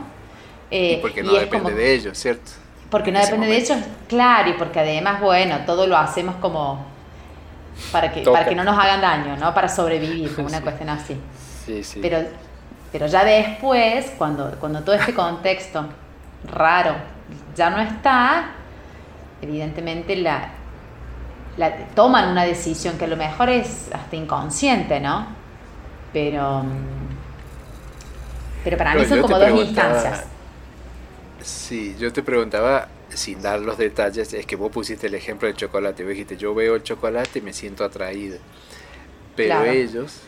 Eh, 0.70 0.96
y 0.98 1.02
porque 1.02 1.22
no 1.22 1.32
depende 1.32 1.72
de 1.72 1.94
ellos, 1.94 2.18
¿cierto? 2.18 2.52
Porque 2.90 3.10
no 3.10 3.18
depende 3.20 3.46
de 3.46 3.56
ellos, 3.56 3.78
claro, 4.08 4.50
y 4.50 4.52
porque 4.54 4.80
además, 4.80 5.20
bueno, 5.20 5.58
todo 5.66 5.86
lo 5.86 5.96
hacemos 5.96 6.36
como 6.36 6.84
para 7.90 8.12
que, 8.12 8.22
para 8.22 8.44
que 8.44 8.54
no 8.54 8.62
nos 8.62 8.78
hagan 8.78 9.00
daño, 9.00 9.36
¿no? 9.36 9.54
Para 9.54 9.68
sobrevivir, 9.68 10.34
como 10.34 10.48
una 10.48 10.60
cuestión 10.60 10.90
así. 10.90 11.16
Sí, 11.64 11.82
sí. 11.82 11.98
Pero, 12.02 12.18
pero 12.92 13.06
ya 13.06 13.24
después, 13.24 14.12
cuando, 14.18 14.56
cuando 14.60 14.82
todo 14.82 14.94
este 14.94 15.14
contexto 15.14 15.86
raro 16.52 16.94
ya 17.56 17.70
no 17.70 17.80
está, 17.80 18.50
evidentemente 19.44 20.16
la, 20.16 20.50
la, 21.56 21.86
toman 21.94 22.30
una 22.30 22.44
decisión 22.44 22.98
que 22.98 23.04
a 23.04 23.08
lo 23.08 23.16
mejor 23.16 23.48
es 23.48 23.88
hasta 23.92 24.16
inconsciente, 24.16 25.00
¿no? 25.00 25.26
Pero, 26.12 26.64
pero 28.62 28.76
para 28.76 28.94
mí 28.94 29.04
son 29.04 29.20
como 29.20 29.38
dos 29.38 29.50
instancias. 29.50 30.24
Sí, 31.42 31.96
yo 31.98 32.12
te 32.12 32.22
preguntaba 32.22 32.88
sin 33.10 33.40
dar 33.40 33.60
los 33.60 33.78
detalles, 33.78 34.32
es 34.32 34.46
que 34.46 34.56
vos 34.56 34.70
pusiste 34.72 35.06
el 35.06 35.14
ejemplo 35.14 35.46
del 35.46 35.56
chocolate. 35.56 36.02
Vos 36.02 36.10
dijiste, 36.10 36.36
yo 36.36 36.54
veo 36.54 36.74
el 36.74 36.82
chocolate 36.82 37.38
y 37.38 37.42
me 37.42 37.52
siento 37.52 37.84
atraído. 37.84 38.38
Pero 39.36 39.64
ellos, 39.64 40.20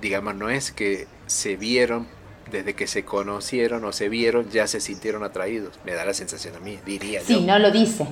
digamos, 0.00 0.34
no 0.34 0.48
es 0.48 0.70
que 0.72 1.06
se 1.26 1.56
vieron 1.56 2.06
desde 2.50 2.74
que 2.74 2.86
se 2.86 3.04
conocieron 3.04 3.84
o 3.84 3.92
se 3.92 4.08
vieron, 4.08 4.50
ya 4.50 4.66
se 4.66 4.80
sintieron 4.80 5.24
atraídos. 5.24 5.78
Me 5.84 5.92
da 5.92 6.04
la 6.04 6.14
sensación 6.14 6.56
a 6.56 6.60
mí, 6.60 6.78
diría 6.84 7.20
sí, 7.20 7.40
no 7.40 7.58
lo 7.58 7.70
dice. 7.70 8.06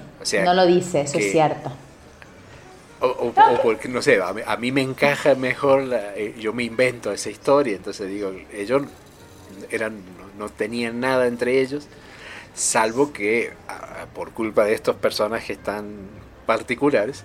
no 0.45 0.55
lo 0.55 0.67
dice, 0.67 1.03
eso 1.03 1.19
es 1.19 1.33
cierto. 1.33 1.73
O, 3.01 3.33
porque, 3.63 3.89
no 3.89 4.01
sé, 4.01 4.21
a 4.23 4.57
mí, 4.57 4.71
me 4.71 4.81
encaja 4.81 5.35
mejor, 5.35 5.89
eh, 6.15 6.37
yo 6.39 6.53
me 6.53 6.63
invento 6.63 7.11
esa 7.11 7.31
historia, 7.31 7.75
entonces 7.75 8.09
digo, 8.09 8.33
ellos 8.53 8.83
eran, 9.71 10.01
no 10.39 10.49
tenían 10.49 11.01
nada 11.01 11.27
entre 11.27 11.61
ellos, 11.61 11.89
salvo 12.55 13.13
que 13.13 13.51
por 14.15 14.31
culpa 14.31 14.65
de 14.65 14.75
estos 14.75 14.95
personajes 14.95 15.59
tan 15.59 15.97
particulares, 16.47 17.25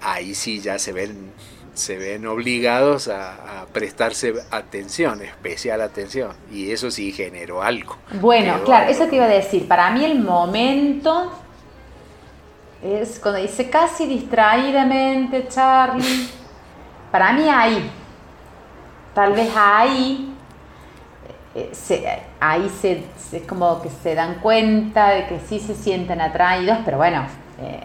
ahí 0.00 0.34
sí 0.34 0.60
ya 0.60 0.80
se 0.80 0.92
ven, 0.92 1.30
se 1.74 1.98
ven 1.98 2.26
obligados 2.26 3.08
a, 3.08 3.66
prestarse 3.72 4.34
atención, 4.50 5.22
especial 5.22 5.80
atención, 5.80 6.32
y 6.50 6.70
eso 6.70 6.90
sí 6.90 7.12
generó 7.12 7.62
algo. 7.62 7.96
Bueno, 8.20 8.62
claro, 8.64 8.90
eso 8.90 9.06
te 9.06 9.16
iba 9.16 9.24
a 9.24 9.28
decir, 9.28 9.66
para 9.66 9.90
mí 9.90 10.04
el 10.04 10.20
momento 10.20 11.32
es 12.82 13.18
cuando 13.18 13.40
dice 13.40 13.68
casi 13.68 14.06
distraídamente 14.06 15.48
Charlie, 15.48 16.28
para 17.10 17.32
mí 17.32 17.48
ahí, 17.48 17.90
tal 19.14 19.32
vez 19.32 19.50
ahí 19.56 20.34
eh, 21.54 21.70
se, 21.72 22.04
ahí 22.38 22.68
se, 22.80 23.04
es 23.32 23.42
como 23.46 23.80
que 23.82 23.88
se 23.88 24.14
dan 24.14 24.36
cuenta 24.36 25.10
de 25.10 25.26
que 25.26 25.40
sí 25.40 25.58
se 25.58 25.74
sienten 25.74 26.20
atraídos, 26.20 26.78
pero 26.84 26.98
bueno, 26.98 27.26
eh, 27.60 27.80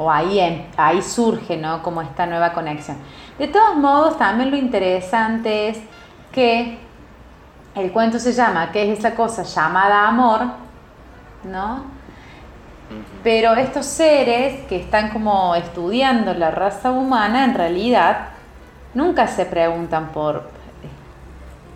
o 0.00 0.10
ahí, 0.10 0.66
ahí 0.78 1.02
surge, 1.02 1.58
¿no? 1.58 1.82
Como 1.82 2.00
esta 2.00 2.24
nueva 2.24 2.54
conexión. 2.54 2.96
De 3.38 3.48
todos 3.48 3.76
modos, 3.76 4.16
también 4.16 4.50
lo 4.50 4.56
interesante 4.56 5.68
es 5.68 5.78
que 6.32 6.78
el 7.74 7.92
cuento 7.92 8.18
se 8.18 8.32
llama 8.32 8.72
¿Qué 8.72 8.90
es 8.90 8.98
esa 8.98 9.14
cosa 9.14 9.42
llamada 9.42 10.08
amor? 10.08 10.40
¿No? 11.44 11.84
Pero 13.22 13.54
estos 13.56 13.84
seres 13.84 14.66
que 14.68 14.76
están 14.76 15.10
como 15.10 15.54
estudiando 15.54 16.32
la 16.32 16.50
raza 16.50 16.90
humana, 16.90 17.44
en 17.44 17.52
realidad, 17.52 18.28
nunca 18.94 19.28
se 19.28 19.44
preguntan 19.44 20.12
por, 20.12 20.48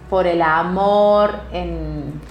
por 0.08 0.26
el 0.26 0.40
amor 0.40 1.40
en, 1.52 2.22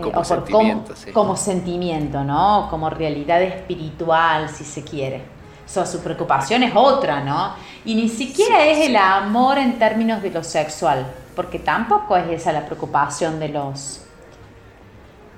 como, 0.00 0.24
sentimiento, 0.24 0.94
como, 1.12 1.36
sentimiento, 1.36 2.24
¿no? 2.24 2.68
Como 2.70 2.90
realidad 2.90 3.42
espiritual, 3.42 4.48
si 4.48 4.64
se 4.64 4.82
quiere. 4.82 5.22
su 5.66 6.00
preocupación 6.00 6.62
es 6.62 6.72
otra, 6.74 7.22
¿no? 7.22 7.54
Y 7.84 7.94
ni 7.94 8.08
siquiera 8.08 8.64
es 8.66 8.86
el 8.88 8.96
amor 8.96 9.58
en 9.58 9.78
términos 9.78 10.22
de 10.22 10.30
lo 10.30 10.42
sexual, 10.42 11.06
porque 11.34 11.58
tampoco 11.58 12.16
es 12.16 12.28
esa 12.30 12.52
la 12.52 12.66
preocupación 12.66 13.38
de 13.38 13.48
los 13.48 14.02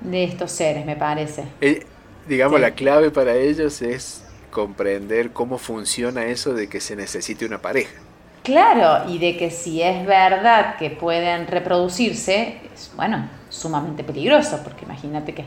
de 0.01 0.23
estos 0.23 0.51
seres, 0.51 0.85
me 0.85 0.95
parece. 0.95 1.43
Eh, 1.61 1.85
digamos, 2.27 2.59
la 2.59 2.71
clave 2.71 3.11
para 3.11 3.35
ellos 3.35 3.81
es 3.81 4.23
comprender 4.49 5.31
cómo 5.31 5.57
funciona 5.57 6.25
eso 6.25 6.53
de 6.53 6.69
que 6.69 6.79
se 6.79 6.95
necesite 6.95 7.45
una 7.45 7.61
pareja. 7.61 7.99
Claro, 8.43 9.09
y 9.09 9.17
de 9.19 9.37
que 9.37 9.51
si 9.51 9.81
es 9.81 10.05
verdad 10.05 10.77
que 10.77 10.89
pueden 10.89 11.47
reproducirse, 11.47 12.61
es, 12.73 12.91
bueno, 12.95 13.29
sumamente 13.49 14.03
peligroso, 14.03 14.61
porque 14.63 14.85
imagínate 14.85 15.33
que... 15.33 15.41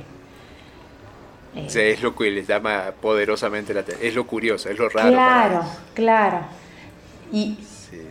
Eh, 1.55 1.93
es 1.93 2.03
lo 2.03 2.15
que 2.15 2.31
les 2.31 2.47
llama 2.47 2.93
poderosamente 3.01 3.75
la 3.75 3.81
atención, 3.81 4.07
es 4.07 4.15
lo 4.15 4.27
curioso, 4.27 4.71
es 4.71 4.79
lo 4.79 4.89
raro. 4.89 5.11
Claro, 5.11 5.65
claro. 5.95 6.41
Y, 7.31 7.59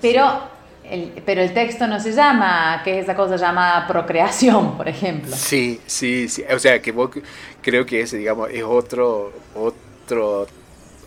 pero 0.01 0.41
el, 0.83 1.21
pero 1.25 1.41
el 1.41 1.53
texto 1.53 1.87
no 1.87 1.99
se 1.99 2.11
llama, 2.11 2.81
que 2.83 2.99
es 2.99 3.03
esa 3.03 3.15
cosa 3.15 3.37
llamada 3.37 3.87
procreación, 3.87 4.77
por 4.77 4.87
ejemplo. 4.87 5.35
Sí, 5.35 5.79
sí, 5.85 6.27
sí. 6.27 6.43
O 6.53 6.59
sea, 6.59 6.81
que 6.81 6.91
vos 6.91 7.09
creo 7.61 7.85
que 7.85 8.01
ese, 8.01 8.17
digamos, 8.17 8.49
es 8.51 8.63
otro, 8.63 9.31
otro 9.55 10.47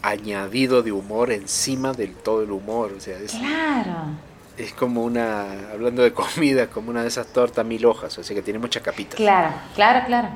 añadido 0.05 0.83
de 0.83 0.93
humor 0.93 1.33
encima 1.33 1.93
del 1.93 2.15
todo 2.15 2.43
el 2.43 2.51
humor. 2.51 2.93
O 2.97 3.01
sea, 3.01 3.19
es, 3.19 3.33
claro. 3.33 3.95
Es 4.57 4.73
como 4.73 5.03
una, 5.03 5.71
hablando 5.73 6.03
de 6.03 6.13
comida, 6.13 6.69
como 6.69 6.91
una 6.91 7.03
de 7.03 7.09
esas 7.09 7.27
tortas 7.29 7.65
mil 7.65 7.85
hojas, 7.87 8.17
o 8.19 8.23
sea 8.23 8.37
que 8.37 8.43
tiene 8.43 8.59
muchas 8.59 8.83
capitas. 8.83 9.17
Claro, 9.17 9.53
claro, 9.75 10.07
claro. 10.07 10.29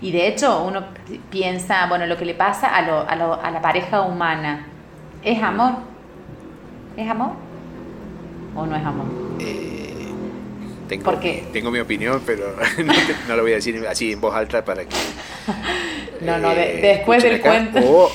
Y 0.00 0.10
de 0.10 0.26
hecho 0.26 0.64
uno 0.64 0.84
piensa, 1.30 1.86
bueno, 1.86 2.06
lo 2.06 2.16
que 2.16 2.24
le 2.24 2.34
pasa 2.34 2.74
a, 2.74 2.82
lo, 2.82 3.08
a, 3.08 3.14
lo, 3.16 3.34
a 3.34 3.50
la 3.50 3.62
pareja 3.62 4.02
humana, 4.02 4.66
¿es 5.22 5.40
amor? 5.42 5.74
¿Es 6.96 7.08
amor? 7.08 7.46
o 8.56 8.66
no 8.66 8.74
es 8.74 8.84
amor? 8.84 9.06
Eh, 9.38 10.08
tengo, 10.88 11.12
tengo 11.52 11.70
mi 11.70 11.78
opinión, 11.78 12.22
pero 12.24 12.56
no, 13.28 13.36
lo 13.36 13.42
voy 13.42 13.52
a 13.52 13.56
decir 13.56 13.86
así 13.88 14.12
en 14.12 14.20
voz 14.20 14.34
alta 14.34 14.64
para 14.64 14.84
que... 14.84 14.96
no, 16.22 16.38
no, 16.38 16.50
eh, 16.52 16.78
después 16.80 17.22
del 17.22 17.40
cuento. 17.40 17.80
O, 17.84 18.10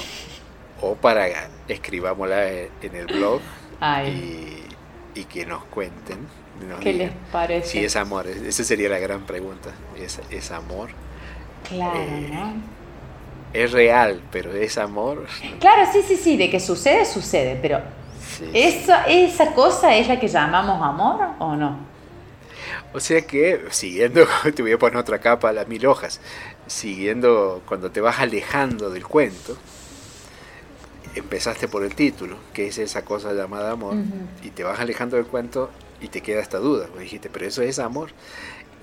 o, 0.82 0.96
para 0.96 1.28
escribámosla 1.68 2.50
en 2.50 2.96
el 2.96 3.06
blog 3.08 3.42
y, 5.16 5.24
que 5.26 5.46
nos 5.46 5.64
cuenten. 5.66 6.28
¿Qué 6.82 6.94
les 6.94 7.12
parece? 7.32 7.68
Si 7.68 7.80
es 7.80 7.96
amor, 7.96 8.28
esa 8.28 8.64
sería 8.64 8.90
la 8.90 9.00
gran 9.00 9.26
pregunta. 9.26 9.72
¿Es, 9.98 10.20
es 10.30 10.52
amor? 10.52 10.90
Claro, 11.68 12.00
eh, 12.00 12.30
¿no? 12.32 12.54
Es 13.54 13.72
real, 13.72 14.22
pero 14.32 14.54
es 14.54 14.78
amor. 14.78 15.26
Claro, 15.60 15.90
sí, 15.92 16.02
sí, 16.08 16.16
sí, 16.16 16.38
de 16.38 16.50
que 16.50 16.60
sucede, 16.60 17.06
sucede, 17.06 17.58
pero 17.62 17.82
¿Esa, 18.54 19.06
¿Esa 19.06 19.54
cosa 19.54 19.96
es 19.96 20.08
la 20.08 20.20
que 20.20 20.28
llamamos 20.28 20.82
amor 20.82 21.20
o 21.40 21.56
no? 21.56 21.78
O 22.94 23.00
sea 23.00 23.22
que, 23.22 23.66
siguiendo, 23.70 24.26
te 24.56 24.62
voy 24.62 24.74
a 24.74 24.78
poner 24.78 24.98
otra 24.98 25.20
capa, 25.20 25.52
las 25.52 25.68
mil 25.68 25.86
hojas, 25.86 26.20
siguiendo 26.68 27.62
cuando 27.68 27.92
te 27.92 28.02
vas 28.02 28.20
alejando 28.20 28.90
del 28.90 29.06
cuento, 29.06 29.58
empezaste 31.16 31.68
por 31.68 31.84
el 31.84 31.96
título, 31.96 32.38
que 32.54 32.68
es 32.68 32.78
esa 32.78 33.04
cosa 33.04 33.34
llamada 33.34 33.72
amor, 33.72 33.96
y 34.44 34.50
te 34.50 34.64
vas 34.64 34.80
alejando 34.80 35.18
del 35.18 35.26
cuento 35.26 35.70
y 36.02 36.08
te 36.08 36.22
queda 36.22 36.42
esta 36.42 36.58
duda. 36.58 36.88
Vos 36.92 37.00
dijiste, 37.00 37.30
pero 37.30 37.46
eso 37.46 37.62
es 37.62 37.80
amor. 37.80 38.12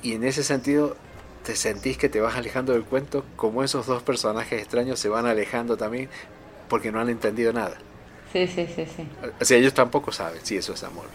Y 0.02 0.12
en 0.14 0.24
ese 0.24 0.42
sentido, 0.42 0.96
te 1.44 1.56
sentís 1.56 1.98
que 1.98 2.08
te 2.08 2.20
vas 2.20 2.36
alejando 2.36 2.72
del 2.72 2.84
cuento, 2.84 3.24
como 3.36 3.64
esos 3.64 3.86
dos 3.86 4.02
personajes 4.02 4.60
extraños 4.60 5.00
se 5.00 5.08
van 5.08 5.26
alejando 5.26 5.76
también 5.76 6.08
porque 6.68 6.92
no 6.92 7.00
han 7.00 7.08
entendido 7.08 7.52
nada. 7.52 7.76
Sí, 8.32 8.46
sí, 8.46 8.66
sí, 8.74 8.84
sí. 8.84 9.08
O 9.40 9.44
sea, 9.44 9.56
ellos 9.56 9.72
tampoco 9.74 10.12
saben 10.12 10.40
si 10.44 10.56
eso 10.56 10.74
es 10.74 10.84
amor. 10.84 11.06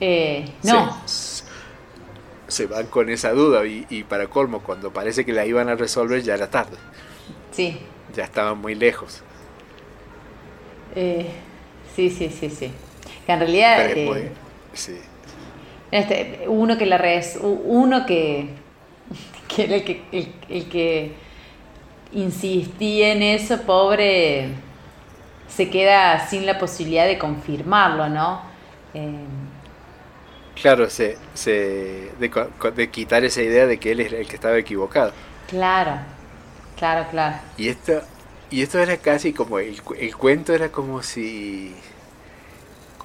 Eh, 0.00 0.44
no. 0.62 0.96
Se, 1.06 2.66
van 2.66 2.86
con 2.86 3.08
esa 3.08 3.32
duda 3.32 3.64
y, 3.66 4.04
para 4.04 4.28
colmo, 4.28 4.60
cuando 4.62 4.92
parece 4.92 5.24
que 5.24 5.32
la 5.32 5.46
iban 5.46 5.68
a 5.68 5.74
resolver 5.74 6.22
ya 6.22 6.34
era 6.34 6.50
tarde. 6.50 6.76
Sí. 7.52 7.80
Ya 8.14 8.24
estaban 8.24 8.58
muy 8.58 8.74
lejos. 8.74 9.22
Eh, 10.94 11.26
sí, 11.94 12.10
sí, 12.10 12.28
sí, 12.28 12.50
sí. 12.50 12.70
Que 13.26 13.32
en 13.32 13.38
realidad... 13.38 13.90
Eh, 13.90 14.32
sí. 14.72 14.98
Este, 15.90 16.44
uno 16.48 16.76
que 16.76 16.86
la 16.86 16.98
res, 16.98 17.38
uno 17.40 18.04
que, 18.04 18.48
que, 19.48 19.64
el, 19.64 19.84
que 19.84 20.02
el, 20.10 20.32
el 20.48 20.68
que 20.68 21.12
insistía 22.12 23.12
en 23.12 23.22
eso, 23.22 23.62
pobre 23.62 24.48
se 25.48 25.70
queda 25.70 26.26
sin 26.26 26.46
la 26.46 26.58
posibilidad 26.58 27.06
de 27.06 27.18
confirmarlo, 27.18 28.08
¿no? 28.08 28.42
Eh, 28.92 29.24
claro, 30.60 30.90
se, 30.90 31.16
se 31.34 32.10
de, 32.18 32.90
quitar 32.90 33.24
esa 33.24 33.42
idea 33.42 33.66
de 33.66 33.78
que 33.78 33.92
él 33.92 34.00
es 34.00 34.12
el 34.12 34.26
que 34.26 34.34
estaba 34.34 34.58
equivocado. 34.58 35.12
Claro, 35.48 35.98
claro, 36.76 37.06
claro. 37.10 37.36
Y 37.56 37.68
esto, 37.68 38.02
y 38.54 38.62
esto 38.62 38.78
era 38.78 38.98
casi 38.98 39.32
como, 39.32 39.58
el, 39.58 39.82
el 39.98 40.16
cuento 40.16 40.54
era 40.54 40.70
como 40.70 41.02
si, 41.02 41.74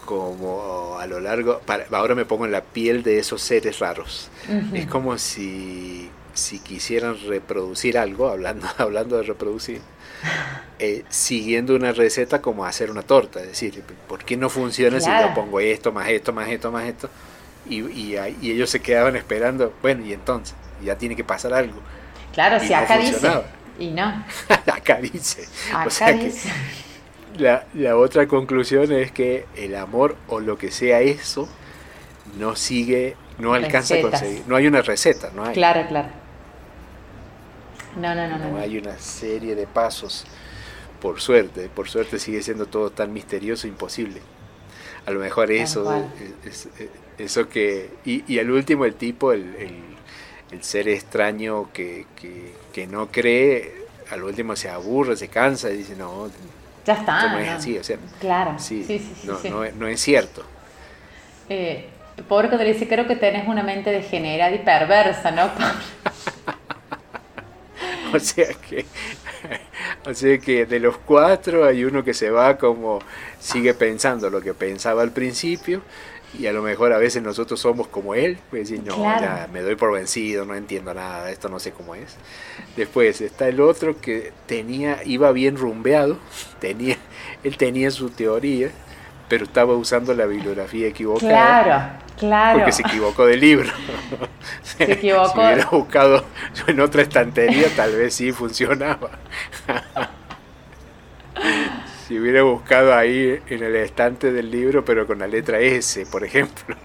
como 0.06 1.00
a 1.00 1.08
lo 1.08 1.20
largo, 1.20 1.60
ahora 1.90 2.14
me 2.14 2.24
pongo 2.24 2.46
en 2.46 2.52
la 2.52 2.62
piel 2.62 3.02
de 3.02 3.18
esos 3.18 3.42
seres 3.42 3.80
raros. 3.80 4.30
Es 4.76 4.86
como 4.86 5.18
si, 5.18 6.08
si 6.36 6.60
quisieran 6.60 7.18
reproducir 7.28 7.98
algo, 7.98 8.30
hablando, 8.30 8.68
hablando 8.78 9.18
de 9.18 9.24
reproducir, 9.24 9.82
eh, 10.78 11.04
siguiendo 11.10 11.76
una 11.76 11.94
receta 11.94 12.44
como 12.44 12.64
hacer 12.64 12.92
una 12.92 13.02
torta. 13.02 13.40
Es 13.40 13.48
decir, 13.48 13.82
¿por 14.08 14.24
qué 14.24 14.38
no 14.38 14.52
funciona 14.52 15.00
si 15.00 15.10
yo 15.10 15.34
pongo 15.34 15.60
esto, 15.60 15.92
más 15.92 16.10
esto, 16.10 16.32
más 16.32 16.48
esto, 16.50 16.72
más 16.72 16.88
esto? 16.88 17.10
Y, 17.68 17.82
y, 17.82 18.18
ellos 18.44 18.70
se 18.70 18.82
quedaban 18.82 19.16
esperando, 19.16 19.74
bueno, 19.82 20.06
y 20.06 20.14
entonces, 20.14 20.54
ya 20.86 20.96
tiene 20.96 21.16
que 21.16 21.24
pasar 21.24 21.56
algo. 21.56 21.82
Claro, 22.34 22.60
si 22.60 22.72
acá 22.72 23.00
dice. 23.00 23.28
Y 23.80 23.92
no. 23.92 24.26
acá 24.74 24.98
dice. 24.98 25.48
o 25.86 25.90
sea 25.90 26.18
Que 26.18 26.32
la, 27.38 27.66
la 27.74 27.98
otra 27.98 28.28
conclusión 28.28 28.92
es 28.92 29.12
que 29.12 29.46
el 29.56 29.76
amor 29.76 30.18
o 30.28 30.40
lo 30.40 30.58
que 30.58 30.72
sea 30.72 31.02
eso 31.02 31.48
no 32.38 32.56
sigue, 32.56 33.16
no 33.38 33.54
alcanza 33.54 33.96
a 33.96 34.02
conseguir. 34.02 34.44
No 34.48 34.56
hay 34.56 34.68
una 34.68 34.82
receta, 34.82 35.32
no 35.34 35.46
hay. 35.46 35.54
Claro, 35.54 35.88
claro. 35.88 36.10
No, 37.96 38.14
no, 38.14 38.28
no, 38.28 38.38
no. 38.38 38.58
hay 38.58 38.78
una 38.78 38.98
serie 39.00 39.56
de 39.56 39.66
pasos. 39.66 40.26
Por 41.02 41.22
suerte, 41.22 41.70
por 41.70 41.90
suerte 41.90 42.20
sigue 42.20 42.42
siendo 42.42 42.66
todo 42.66 42.92
tan 42.92 43.14
misterioso 43.14 43.68
e 43.68 43.70
imposible. 43.70 44.22
A 45.06 45.12
lo 45.12 45.20
mejor 45.20 45.52
eso, 45.52 45.92
eh, 45.96 46.90
eso 47.18 47.50
que... 47.50 47.90
Y, 48.06 48.38
al 48.38 48.52
último 48.52 48.86
el 48.86 48.96
tipo, 48.96 49.32
el, 49.32 49.56
el, 50.52 50.64
ser 50.64 50.90
extraño 50.90 51.72
que, 51.74 52.06
que, 52.16 52.54
no 52.88 53.08
cree, 53.12 53.86
al 54.12 54.24
último 54.24 54.56
se 54.56 54.70
aburre, 54.70 55.16
se 55.16 55.28
cansa 55.28 55.70
y 55.70 55.78
dice, 55.78 55.96
no, 55.96 56.30
ya 56.86 56.94
está. 56.94 57.32
no 57.32 57.40
es 57.40 57.50
así, 57.50 57.78
o 57.78 57.84
sea, 57.84 57.98
claro. 58.20 58.56
Sí, 58.58 58.84
sí, 58.84 59.00
sí, 59.00 59.28
no, 59.28 59.40
no, 59.50 59.72
no, 59.72 59.88
es 59.88 60.02
cierto. 60.02 60.44
Eh, 61.50 61.90
pobre 62.28 62.48
cuando 62.48 62.66
dice, 62.66 62.88
creo 62.88 63.08
que 63.08 63.16
tenés 63.16 63.48
una 63.48 63.64
mente 63.64 63.92
degenerada 63.92 64.54
y 64.56 64.60
perversa, 64.60 65.32
¿no? 65.32 65.50
o 68.14 68.20
sea 68.20 68.48
que 68.54 68.86
o 70.06 70.14
sea 70.14 70.38
que 70.40 70.66
de 70.66 70.80
los 70.80 70.98
cuatro 70.98 71.66
hay 71.66 71.84
uno 71.84 72.04
que 72.04 72.14
se 72.14 72.30
va 72.30 72.58
como 72.58 73.00
sigue 73.40 73.74
pensando 73.74 74.30
lo 74.30 74.42
que 74.42 74.54
pensaba 74.54 75.02
al 75.02 75.12
principio 75.12 75.82
y 76.38 76.46
a 76.46 76.54
lo 76.54 76.62
mejor 76.62 76.94
a 76.94 76.98
veces 76.98 77.24
nosotros 77.24 77.60
somos 77.60 77.88
como 77.88 78.14
él, 78.14 78.38
pues 78.50 78.70
decir, 78.70 78.86
no, 78.86 78.98
ya 78.98 79.48
me 79.52 79.62
doy 79.62 79.76
por 79.76 79.92
vencido, 79.92 80.46
no 80.46 80.56
entiendo 80.56 80.94
nada, 80.94 81.32
esto 81.32 81.50
no 81.50 81.60
sé 81.60 81.72
cómo 81.72 81.96
es. 81.96 82.18
Después 82.76 83.22
está 83.22 83.48
el 83.48 83.60
otro 83.62 84.00
que 84.00 84.32
tenía, 84.46 85.00
iba 85.06 85.32
bien 85.32 85.58
rumbeado, 85.58 86.20
tenía, 86.60 86.98
él 87.44 87.58
tenía 87.58 87.90
su 87.90 88.10
teoría, 88.12 88.70
pero 89.28 89.46
estaba 89.46 89.74
usando 89.76 90.14
la 90.14 90.26
bibliografía 90.26 90.88
equivocada. 90.88 91.30
Claro, 91.30 92.04
claro. 92.18 92.60
Porque 92.60 92.72
se 92.74 92.82
equivocó 92.84 93.26
de 93.26 93.38
libro. 93.38 93.70
Se 94.64 94.92
equivocó. 94.92 95.30
si 95.34 95.40
hubiera 95.40 95.66
buscado 95.70 96.26
en 96.68 96.80
otra 96.80 97.02
estantería, 97.02 97.68
tal 97.76 97.96
vez 97.96 98.14
sí 98.14 98.32
funcionaba. 98.32 99.12
Si 102.10 102.18
hubiera 102.18 102.42
buscado 102.42 102.96
ahí 102.96 103.40
en 103.48 103.64
el 103.64 103.76
estante 103.76 104.32
del 104.32 104.50
libro, 104.50 104.84
pero 104.84 105.06
con 105.06 105.20
la 105.20 105.28
letra 105.28 105.60
S, 105.60 106.08
por 106.08 106.24
ejemplo. 106.24 106.76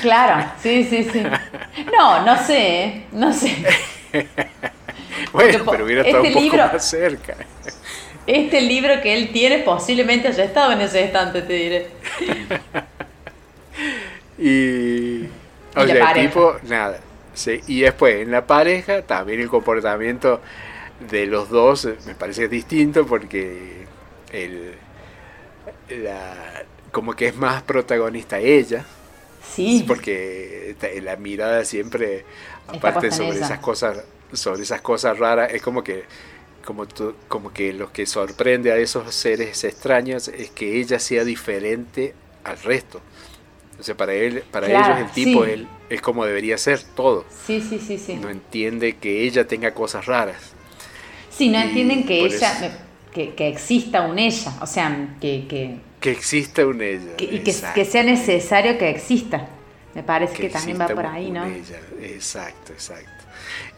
Claro, 0.00 0.50
sí, 0.62 0.84
sí, 0.84 1.04
sí. 1.04 1.22
No, 1.92 2.24
no 2.24 2.42
sé, 2.42 3.04
no 3.12 3.30
sé. 3.30 3.62
bueno, 5.32 5.64
pero 5.70 5.84
hubiera 5.84 6.00
estado 6.00 6.24
este 6.24 6.38
un 6.38 6.50
poco 6.50 6.56
más 6.56 6.88
cerca. 6.88 7.36
Este 8.26 8.62
libro 8.62 9.02
que 9.02 9.12
él 9.12 9.28
tiene 9.32 9.58
posiblemente 9.58 10.28
haya 10.28 10.44
estado 10.44 10.72
en 10.72 10.80
ese 10.80 11.04
estante, 11.04 11.42
te 11.42 11.52
diré. 11.52 11.88
y. 14.38 15.26
O 15.78 15.86
sea, 15.86 16.12
el 16.12 16.22
tipo, 16.22 16.56
nada. 16.62 17.00
Sí, 17.34 17.60
y 17.66 17.80
después, 17.80 18.22
en 18.22 18.30
la 18.30 18.46
pareja, 18.46 19.02
también 19.02 19.40
el 19.40 19.50
comportamiento 19.50 20.40
de 21.10 21.26
los 21.26 21.50
dos 21.50 21.86
me 22.06 22.14
parece 22.14 22.48
distinto 22.48 23.06
porque 23.06 23.89
el, 24.32 24.74
la, 25.88 26.64
como 26.92 27.14
que 27.14 27.28
es 27.28 27.36
más 27.36 27.62
protagonista 27.62 28.38
ella. 28.38 28.84
Sí. 29.54 29.84
Porque 29.86 30.76
la 31.02 31.16
mirada 31.16 31.64
siempre, 31.64 32.24
aparte 32.68 33.10
sobre 33.10 33.38
esas 33.38 33.58
cosas, 33.58 34.04
sobre 34.32 34.62
esas 34.62 34.80
cosas 34.80 35.18
raras, 35.18 35.52
es 35.52 35.62
como 35.62 35.82
que 35.82 36.04
como, 36.64 36.86
como 37.28 37.52
que 37.52 37.72
lo 37.72 37.92
que 37.92 38.06
sorprende 38.06 38.70
a 38.72 38.76
esos 38.76 39.14
seres 39.14 39.64
extraños 39.64 40.28
es 40.28 40.50
que 40.50 40.80
ella 40.80 40.98
sea 40.98 41.24
diferente 41.24 42.14
al 42.44 42.58
resto. 42.60 43.00
O 43.78 43.82
sea, 43.82 43.96
para 43.96 44.12
él, 44.12 44.44
para 44.50 44.66
ellos 44.68 44.98
el 44.98 45.10
tipo 45.12 45.44
él, 45.44 45.66
es 45.88 46.02
como 46.02 46.26
debería 46.26 46.58
ser 46.58 46.82
todo. 46.82 47.24
Sí, 47.46 47.62
sí, 47.62 47.78
sí, 47.78 47.98
sí. 47.98 48.16
No 48.16 48.28
entiende 48.28 48.96
que 48.96 49.24
ella 49.24 49.46
tenga 49.46 49.72
cosas 49.72 50.04
raras. 50.04 50.36
Sí, 51.30 51.48
no 51.48 51.58
entienden 51.58 52.04
que 52.04 52.26
ella, 52.26 52.78
que, 53.12 53.34
que, 53.34 53.48
exista 53.48 54.02
un 54.02 54.18
ella, 54.18 54.52
o 54.60 54.66
sea, 54.66 55.16
que... 55.20 55.46
Que, 55.48 55.76
que 56.00 56.10
exista 56.10 56.66
un 56.66 56.80
ella. 56.80 57.12
y 57.18 57.40
que, 57.40 57.54
que, 57.74 57.84
sea 57.84 58.02
necesario 58.02 58.78
que 58.78 58.90
exista. 58.90 59.48
Me 59.94 60.02
parece 60.02 60.34
que, 60.34 60.48
también 60.48 60.80
va 60.80 60.86
por 60.86 61.04
ahí, 61.06 61.30
¿no? 61.30 61.44
Exacto, 62.00 62.72
exacto. 62.72 63.10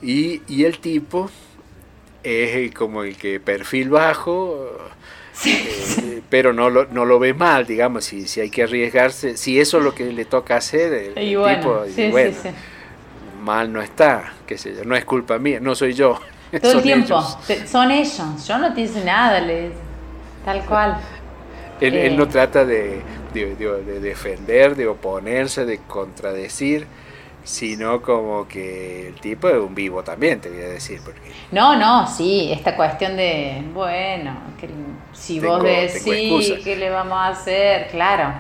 Y, 0.03 0.43
y 0.47 0.65
el 0.65 0.79
tipo 0.79 1.31
es 2.23 2.73
como 2.75 3.03
el 3.05 3.17
que 3.17 3.41
perfil 3.41 3.91
bajo, 3.91 4.71
eh, 5.45 6.23
pero 6.29 6.53
no 6.53 6.71
lo, 6.71 6.87
no 6.87 7.05
lo 7.05 7.19
ve 7.19 7.35
mal, 7.35 7.67
digamos, 7.67 8.05
si, 8.05 8.29
si 8.29 8.41
hay 8.41 8.51
que 8.51 8.65
arriesgarse, 8.65 9.37
si 9.37 9.59
eso 9.59 9.79
es 9.79 9.85
lo 9.85 9.95
que 9.95 10.05
le 10.13 10.25
toca 10.25 10.57
hacer, 10.57 10.93
el, 10.93 11.15
tipo, 11.15 11.85
bueno, 12.11 12.37
mal 13.43 13.73
no 13.73 13.83
está, 13.83 14.35
qué 14.47 14.59
sé 14.59 14.75
yo, 14.75 14.85
no 14.85 14.95
es 14.95 15.05
culpa 15.05 15.39
mía, 15.39 15.59
no 15.61 15.75
soy 15.75 15.95
yo. 15.95 16.21
Todo 16.61 16.73
el 16.73 16.83
tiempo, 16.83 17.23
son 17.67 17.91
ellos, 17.91 18.47
yo 18.47 18.59
no 18.59 18.75
te 18.75 18.83
hice 18.83 19.05
nada, 19.05 19.43
tal 20.45 20.65
cual. 20.67 20.99
Él, 21.81 22.17
no 22.17 22.25
eh. 22.25 22.29
trata 22.31 22.65
de, 22.65 23.03
de, 23.33 23.57
de 23.57 24.01
defender, 24.01 24.77
de 24.77 24.87
oponerse, 24.87 25.65
de 25.65 25.79
contradecir, 25.79 26.87
sino 27.45 28.03
como 28.03 28.47
que 28.47 29.09
el 29.09 29.15
tipo 29.15 29.49
es 29.49 29.57
un 29.57 29.75
vivo 29.75 30.03
también, 30.03 30.41
te 30.41 30.51
voy 30.51 30.63
a 30.63 30.69
decir. 30.69 31.01
Porque 31.05 31.21
no, 31.51 31.77
no, 31.77 32.07
sí, 32.07 32.51
esta 32.53 32.77
cuestión 32.77 33.17
de, 33.17 33.63
bueno, 33.73 34.37
que 34.61 34.69
si 35.13 35.41
vos 35.41 35.63
decís, 35.63 36.61
¿qué 36.63 36.77
le 36.77 36.91
vamos 36.91 37.19
a 37.19 37.29
hacer? 37.29 37.89
Claro. 37.89 38.33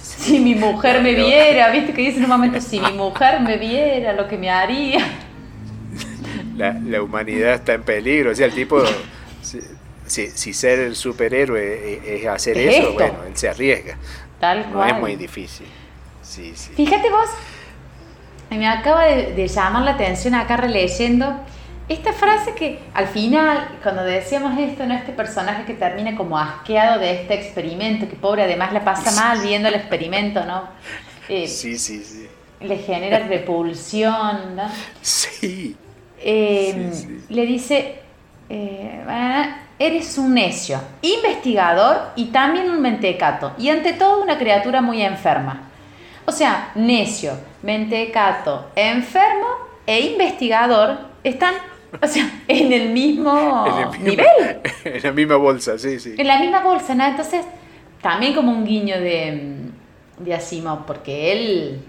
Si 0.00 0.38
mi 0.38 0.54
mujer 0.54 1.02
me 1.02 1.14
viera, 1.14 1.70
viste 1.70 1.92
que 1.92 2.02
dice 2.02 2.18
en 2.18 2.24
un 2.24 2.30
momento, 2.30 2.60
si 2.60 2.78
mi 2.80 2.92
mujer 2.92 3.40
me 3.40 3.56
viera, 3.56 4.12
lo 4.12 4.28
que 4.28 4.36
me 4.36 4.50
haría. 4.50 5.00
La, 6.56 6.72
la 6.72 7.02
humanidad 7.02 7.54
está 7.54 7.74
en 7.74 7.82
peligro, 7.82 8.30
o 8.30 8.34
sea, 8.34 8.46
el 8.46 8.54
tipo, 8.54 8.82
si, 10.06 10.28
si, 10.28 10.52
ser 10.52 10.80
el 10.80 10.96
superhéroe 10.96 12.00
es, 12.04 12.26
hacer 12.26 12.58
eso, 12.58 12.92
bueno, 12.92 13.24
él 13.26 13.36
se 13.36 13.48
arriesga. 13.48 13.96
Tal 14.40 14.64
cual. 14.66 14.88
No 14.88 14.94
es 14.94 15.00
muy 15.00 15.16
difícil. 15.16 15.66
Sí, 16.22 16.52
sí. 16.54 16.72
Fíjate 16.74 17.10
vos, 17.10 17.28
me 18.50 18.68
acaba 18.68 19.04
de, 19.04 19.48
llamar 19.48 19.82
la 19.82 19.92
atención 19.92 20.34
acá 20.34 20.56
releyendo 20.56 21.34
esta 21.88 22.12
frase 22.12 22.54
que 22.54 22.80
al 22.94 23.08
final, 23.08 23.78
cuando 23.82 24.02
decíamos 24.02 24.58
esto, 24.58 24.86
¿no? 24.86 24.94
Este 24.94 25.12
personaje 25.12 25.64
que 25.64 25.74
termina 25.74 26.16
como 26.16 26.38
asqueado 26.38 26.98
de 26.98 27.20
este 27.20 27.34
experimento, 27.34 28.08
que 28.08 28.16
pobre 28.16 28.42
además 28.42 28.72
le 28.72 28.80
pasa 28.80 29.10
mal 29.12 29.40
viendo 29.42 29.68
el 29.68 29.74
experimento, 29.74 30.44
¿no? 30.44 30.68
Eh, 31.26 31.48
sí, 31.48 31.78
sí, 31.78 32.04
sí. 32.04 32.28
Le 32.60 32.76
genera 32.76 33.20
repulsión, 33.20 34.56
¿no? 34.56 34.70
Sí. 35.00 35.74
Eh, 36.26 36.90
le 37.28 37.44
dice, 37.44 37.96
eh, 38.48 39.04
eres 39.78 40.16
un 40.16 40.32
necio, 40.32 40.80
investigador 41.02 42.12
y 42.16 42.26
también 42.26 42.70
un 42.70 42.80
mentecato, 42.80 43.52
y 43.58 43.68
ante 43.68 43.92
todo 43.92 44.22
una 44.22 44.38
criatura 44.38 44.80
muy 44.80 45.02
enferma. 45.02 45.68
O 46.24 46.32
sea, 46.32 46.72
necio, 46.76 47.32
mentecato, 47.62 48.70
enfermo 48.74 49.48
e 49.86 50.00
investigador 50.00 50.96
están, 51.22 51.56
o 52.00 52.06
sea, 52.06 52.30
en 52.48 52.72
el 52.72 52.88
mismo, 52.88 53.92
nivel. 54.00 54.26
En 54.84 55.02
la 55.02 55.12
misma 55.12 55.36
bolsa, 55.36 55.78
sí, 55.78 56.00
sí. 56.00 56.14
En 56.16 56.26
la 56.26 56.38
misma 56.38 56.62
bolsa, 56.62 56.94
¿no? 56.94 57.04
Entonces, 57.04 57.44
también 58.00 58.34
como 58.34 58.50
un 58.50 58.64
guiño 58.64 58.98
de, 58.98 59.56
de 60.20 60.34
Asimov, 60.34 60.86
porque 60.86 61.32
él... 61.32 61.80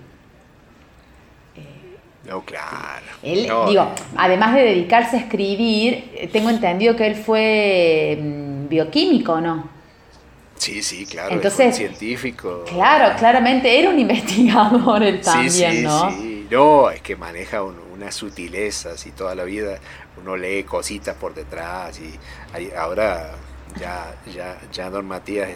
No, 2.28 2.42
claro. 2.42 3.06
Él, 3.22 3.44
digo, 3.44 3.92
además 4.18 4.56
de 4.56 4.62
dedicarse 4.62 5.18
a 5.18 5.20
escribir, 5.20 6.12
eh, 6.16 6.30
tengo 6.32 6.50
entendido 6.50 6.96
que 6.96 7.06
él 7.06 7.16
fue 7.16 8.18
mm, 8.20 8.68
bioquímico, 8.68 9.40
¿no? 9.40 9.70
Sí, 10.58 10.82
sí, 10.82 11.06
claro, 11.06 11.36
Entonces, 11.36 11.76
científico. 11.76 12.64
Claro, 12.68 13.16
claramente 13.18 13.78
era 13.78 13.90
un 13.90 14.00
investigador 14.06 15.04
él 15.04 15.22
también, 15.22 15.52
sí, 15.52 15.78
sí, 15.78 15.84
¿no? 15.84 16.12
Sí, 16.12 16.48
no, 16.50 16.90
es 16.90 17.02
que 17.02 17.16
maneja 17.16 17.62
unas 17.64 18.16
sutilezas 18.16 19.06
y 19.06 19.12
toda 19.12 19.36
la 19.36 19.44
vida 19.44 19.80
uno 20.22 20.38
lee 20.38 20.64
cositas 20.64 21.16
por 21.16 21.34
detrás 21.34 22.00
y 22.00 22.74
ahora 22.76 23.32
ya, 23.80 24.16
ya, 24.34 24.58
ya 24.72 24.90
don 24.90 25.06
Matías 25.06 25.50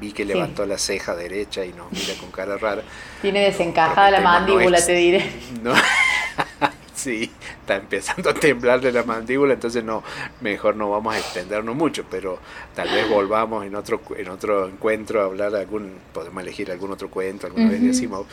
vi 0.00 0.12
que 0.12 0.24
levantó 0.24 0.66
la 0.66 0.78
ceja 0.78 1.14
derecha 1.14 1.64
y 1.64 1.72
nos 1.72 1.90
mira 1.92 2.14
con 2.18 2.30
cara 2.30 2.56
rara. 2.56 2.82
Tiene 3.20 3.40
desencajada 3.40 4.10
la 4.10 4.20
mandíbula, 4.20 4.84
te 4.84 4.92
diré. 4.92 5.30
No, 5.62 5.74
Sí, 7.00 7.30
está 7.60 7.76
empezando 7.76 8.28
a 8.28 8.34
temblar 8.34 8.82
de 8.82 8.92
la 8.92 9.02
mandíbula, 9.04 9.54
entonces 9.54 9.82
no, 9.82 10.02
mejor 10.42 10.76
no 10.76 10.90
vamos 10.90 11.14
a 11.14 11.18
extendernos 11.18 11.74
mucho, 11.74 12.04
pero 12.10 12.38
tal 12.74 12.90
vez 12.90 13.08
volvamos 13.08 13.64
en 13.64 13.74
otro, 13.74 14.02
en 14.18 14.28
otro 14.28 14.68
encuentro 14.68 15.22
a 15.22 15.24
hablar 15.24 15.54
algún, 15.54 15.94
podemos 16.12 16.42
elegir 16.42 16.70
algún 16.70 16.90
otro 16.90 17.08
cuento, 17.08 17.46
alguna 17.46 17.70
vez 17.70 17.82
decimos. 17.82 18.26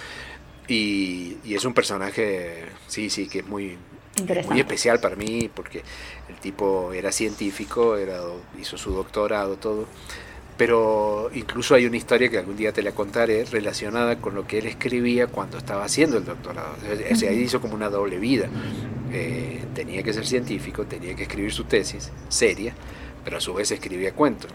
Y, 0.68 1.38
y, 1.46 1.56
es 1.56 1.64
un 1.64 1.74
personaje, 1.74 2.66
sí, 2.88 3.10
sí, 3.10 3.30
que 3.30 3.40
es 3.40 3.48
muy, 3.48 3.78
muy 4.50 4.60
especial 4.60 5.00
para 5.00 5.16
mí, 5.16 5.50
porque 5.54 5.82
el 6.28 6.36
tipo 6.36 6.92
era 6.92 7.14
científico, 7.14 7.96
era, 7.96 8.20
hizo 8.60 8.78
su 8.78 8.92
doctorado, 8.92 9.56
todo 9.56 9.86
pero 10.58 11.30
incluso 11.34 11.76
hay 11.76 11.86
una 11.86 11.98
historia 11.98 12.30
que 12.30 12.40
algún 12.40 12.58
día 12.58 12.72
te 12.74 12.82
la 12.82 12.92
contaré 12.92 13.46
relacionada 13.46 14.18
con 14.20 14.34
lo 14.34 14.48
que 14.48 14.58
él 14.58 14.66
escribía 14.66 15.28
cuando 15.28 15.60
estaba 15.60 15.86
haciendo 15.86 16.18
el 16.18 16.26
doctorado. 16.26 16.76
O 17.12 17.16
sea, 17.16 17.30
él 17.30 17.40
hizo 17.40 17.62
como 17.62 17.76
una 17.76 17.90
doble 17.90 18.18
vida. 18.18 18.50
Eh, 19.14 19.64
tenía 19.76 20.02
que 20.02 20.14
ser 20.14 20.26
científico, 20.26 20.86
tenía 20.86 21.16
que 21.16 21.24
escribir 21.24 21.54
su 21.54 21.66
tesis 21.66 22.12
seria, 22.28 22.74
pero 23.24 23.38
a 23.38 23.42
su 23.42 23.54
vez 23.54 23.70
escribía 23.72 24.14
cuentos 24.14 24.50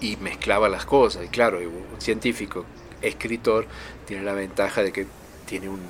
y 0.00 0.16
mezclaba 0.16 0.68
las 0.68 0.86
cosas. 0.86 1.24
Y 1.24 1.28
claro, 1.28 1.58
un 1.58 2.00
científico, 2.00 2.64
escritor, 3.02 3.66
tiene 4.06 4.22
la 4.22 4.32
ventaja 4.32 4.82
de 4.82 4.92
que 4.92 5.06
tiene 5.46 5.68
un 5.68 5.80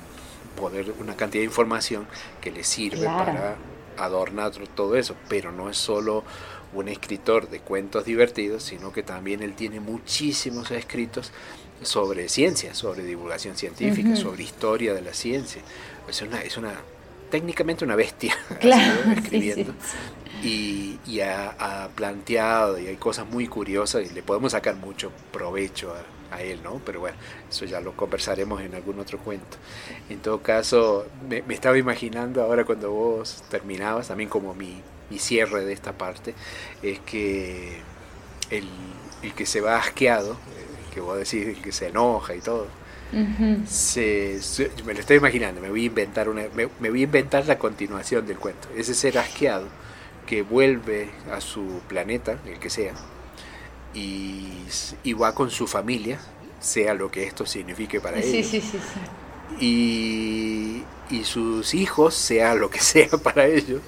poder, 0.57 0.93
una 0.99 1.15
cantidad 1.15 1.41
de 1.41 1.45
información 1.45 2.07
que 2.41 2.51
le 2.51 2.65
sirve 2.65 3.05
para 3.05 3.55
adornar 3.97 4.51
todo 4.75 4.95
eso, 4.95 5.15
pero 5.27 5.51
no 5.51 5.69
es 5.69 5.77
solo 5.77 6.23
un 6.73 6.87
escritor 6.87 7.49
de 7.49 7.59
cuentos 7.59 8.05
divertidos, 8.05 8.63
sino 8.63 8.91
que 8.91 9.03
también 9.03 9.41
él 9.41 9.53
tiene 9.53 9.79
muchísimos 9.79 10.71
escritos 10.71 11.31
sobre 11.81 12.29
ciencia, 12.29 12.73
sobre 12.75 13.03
divulgación 13.03 13.55
científica, 13.55 14.15
sobre 14.15 14.43
historia 14.43 14.93
de 14.93 15.01
la 15.01 15.13
ciencia. 15.13 15.61
Es 16.07 16.21
una, 16.21 16.41
es 16.41 16.57
una 16.57 16.73
técnicamente 17.29 17.85
una 17.85 17.95
bestia 17.95 18.35
escribiendo. 19.15 19.73
Y, 20.43 20.99
y 21.05 21.19
ha, 21.19 21.89
planteado 21.95 22.79
y 22.79 22.87
hay 22.87 22.95
cosas 22.95 23.27
muy 23.27 23.47
curiosas 23.47 24.09
y 24.09 24.13
le 24.13 24.23
podemos 24.23 24.53
sacar 24.53 24.75
mucho 24.75 25.11
provecho 25.31 25.93
a, 25.93 26.35
a, 26.35 26.41
él, 26.41 26.61
¿no? 26.63 26.81
Pero 26.85 27.01
bueno, 27.01 27.17
eso 27.49 27.65
ya 27.65 27.81
lo 27.81 27.93
conversaremos 27.93 28.61
en 28.61 28.73
algún 28.73 28.99
otro 28.99 29.17
cuento. 29.19 29.57
En 30.09 30.19
todo 30.19 30.41
caso, 30.41 31.07
me, 31.27 31.41
me 31.41 31.53
estaba 31.53 31.77
imaginando 31.77 32.41
ahora 32.41 32.63
cuando 32.63 32.91
vos 32.91 33.43
terminabas, 33.49 34.07
también 34.07 34.29
como 34.29 34.53
mi 34.53 34.81
mi 35.09 35.19
cierre 35.19 35.65
de 35.65 35.73
esta 35.73 35.93
parte, 35.93 36.33
es 36.81 36.99
que 36.99 37.79
el, 38.49 38.67
que 39.35 39.45
se 39.45 39.61
va 39.61 39.77
asqueado, 39.77 40.37
el 40.87 40.93
que 40.93 41.01
vos 41.01 41.17
decís, 41.17 41.47
el 41.47 41.61
que 41.61 41.71
se 41.71 41.87
enoja 41.87 42.35
y 42.35 42.41
todo, 42.41 42.67
se, 43.67 44.39
me 44.85 44.93
lo 44.93 44.99
estoy 44.99 45.17
imaginando, 45.17 45.61
me 45.61 45.69
voy 45.69 45.83
a 45.83 45.85
inventar 45.85 46.29
una, 46.29 46.43
me, 46.55 46.89
voy 46.89 47.01
a 47.01 47.03
inventar 47.03 47.45
la 47.47 47.57
continuación 47.57 48.25
del 48.27 48.37
cuento. 48.37 48.67
Ese 48.75 48.93
ser 48.93 49.17
asqueado 49.17 49.67
que 50.27 50.43
vuelve 50.43 51.09
a 51.31 51.41
su 51.41 51.81
planeta, 51.87 52.37
el 52.45 52.59
que 52.59 52.69
sea, 52.69 52.93
y, 53.93 54.67
va 55.19 55.33
con 55.33 55.49
su 55.49 55.65
familia, 55.65 56.19
sea 56.59 56.93
lo 56.93 57.09
que 57.09 57.23
esto 57.23 57.45
signifique 57.45 57.99
para 57.99 58.19
él. 58.19 58.25
Y, 59.59 60.83
y 61.09 61.23
sus 61.23 61.73
hijos, 61.73 62.13
sea 62.13 62.53
lo 62.53 62.69
que 62.69 62.79
sea 62.79 63.09
para 63.09 63.47
ellos, 63.47 63.81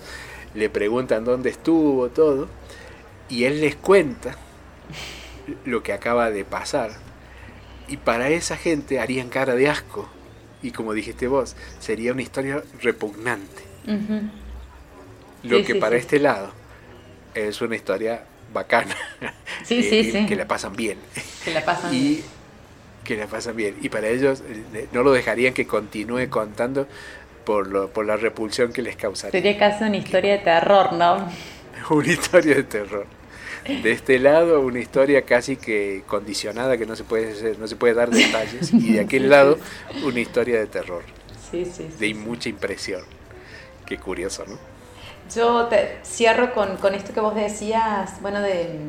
le 0.54 0.70
preguntan 0.70 1.24
dónde 1.26 1.50
estuvo, 1.50 2.10
todo, 2.10 2.48
y 3.30 3.46
él 3.46 3.62
les 3.62 3.76
cuenta 3.76 4.36
lo 5.66 5.84
que 5.84 5.94
acaba 5.94 6.30
de 6.32 6.46
pasar. 6.46 6.92
Y 7.88 7.98
para 7.98 8.30
esa 8.30 8.58
gente 8.58 9.00
harían 9.00 9.30
cara 9.30 9.56
de 9.56 9.70
asco. 9.70 10.08
Y 10.62 10.72
como 10.72 10.94
dijiste 10.94 11.28
vos, 11.28 11.56
sería 11.80 12.14
una 12.14 12.22
historia 12.22 12.64
repugnante. 12.82 13.64
Lo 15.44 15.64
que 15.66 15.76
para 15.76 15.96
este 15.96 16.20
lado 16.20 16.52
es 17.34 17.62
una 17.62 17.76
historia 17.76 18.26
bacana. 18.54 18.96
Sí, 19.64 19.84
sí, 19.84 20.12
sí. 20.12 20.26
Que 20.26 20.36
la 20.36 20.48
pasan 20.48 20.76
bien. 20.76 20.98
Que 21.46 21.54
la 21.54 21.64
pasan 21.64 21.94
y 21.94 22.00
bien. 22.00 22.24
que 23.04 23.16
la 23.16 23.28
pasan 23.28 23.56
bien. 23.56 23.78
Y 23.80 23.90
para 23.90 24.08
ellos 24.08 24.42
eh, 24.74 24.88
no 24.92 25.04
lo 25.04 25.12
dejarían 25.12 25.54
que 25.54 25.68
continúe 25.68 26.30
contando 26.30 26.88
por, 27.46 27.68
lo, 27.68 27.90
por 27.90 28.06
la 28.06 28.18
repulsión 28.18 28.72
que 28.74 28.82
les 28.82 28.96
causaría. 28.96 29.32
Sería 29.32 29.58
casi 29.58 29.84
una 29.86 29.98
historia 29.98 30.34
de 30.34 30.40
terror, 30.40 30.94
¿no? 30.94 31.28
Una 31.90 32.08
historia 32.08 32.56
de 32.56 32.64
terror. 32.64 33.08
De 33.68 33.92
este 33.92 34.20
lado, 34.20 34.62
una 34.62 34.80
historia 34.80 35.24
casi 35.24 35.58
que 35.58 36.04
condicionada, 36.08 36.78
que 36.78 36.86
no 36.86 36.96
se 36.96 37.04
puede, 37.04 37.32
hacer- 37.34 37.60
no 37.60 37.68
se 37.68 37.76
puede 37.76 37.94
dar 37.94 38.10
detalles. 38.12 38.74
Y 38.78 38.94
de 38.94 39.02
aquel 39.02 39.24
Sí, 39.30 39.30
lado, 39.30 39.58
sí, 39.58 39.62
una 40.02 40.20
historia 40.20 40.60
de 40.60 40.68
terror, 40.68 41.04
Sí, 41.52 41.66
sí, 41.66 41.88
sí. 41.98 42.08
de 42.08 42.14
mucha 42.14 42.50
impresión. 42.50 43.04
Qué 43.86 44.00
curioso, 44.00 44.46
¿no? 44.48 44.58
Yo 45.34 45.68
te 45.68 46.00
cierro 46.04 46.54
con, 46.54 46.78
con 46.78 46.94
esto 46.96 47.14
que 47.14 47.20
vos 47.20 47.36
decías, 47.36 48.22
bueno, 48.22 48.42
de, 48.42 48.80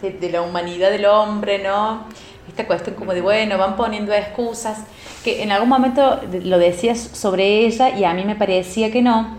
de, 0.00 0.10
de 0.12 0.30
la 0.30 0.42
humanidad 0.42 0.90
del 0.90 1.06
hombre, 1.06 1.58
¿no? 1.58 2.06
Esta 2.52 2.66
cuestión 2.66 2.96
como 2.96 3.14
de, 3.14 3.22
bueno, 3.22 3.56
van 3.56 3.76
poniendo 3.76 4.12
excusas, 4.12 4.84
que 5.24 5.42
en 5.42 5.52
algún 5.52 5.70
momento 5.70 6.20
lo 6.44 6.58
decías 6.58 6.98
sobre 7.00 7.64
ella 7.64 7.90
y 7.96 8.04
a 8.04 8.12
mí 8.12 8.24
me 8.24 8.36
parecía 8.36 8.92
que 8.92 9.00
no, 9.00 9.38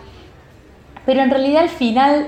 pero 1.05 1.21
en 1.21 1.29
realidad 1.29 1.61
al 1.61 1.69
final 1.69 2.27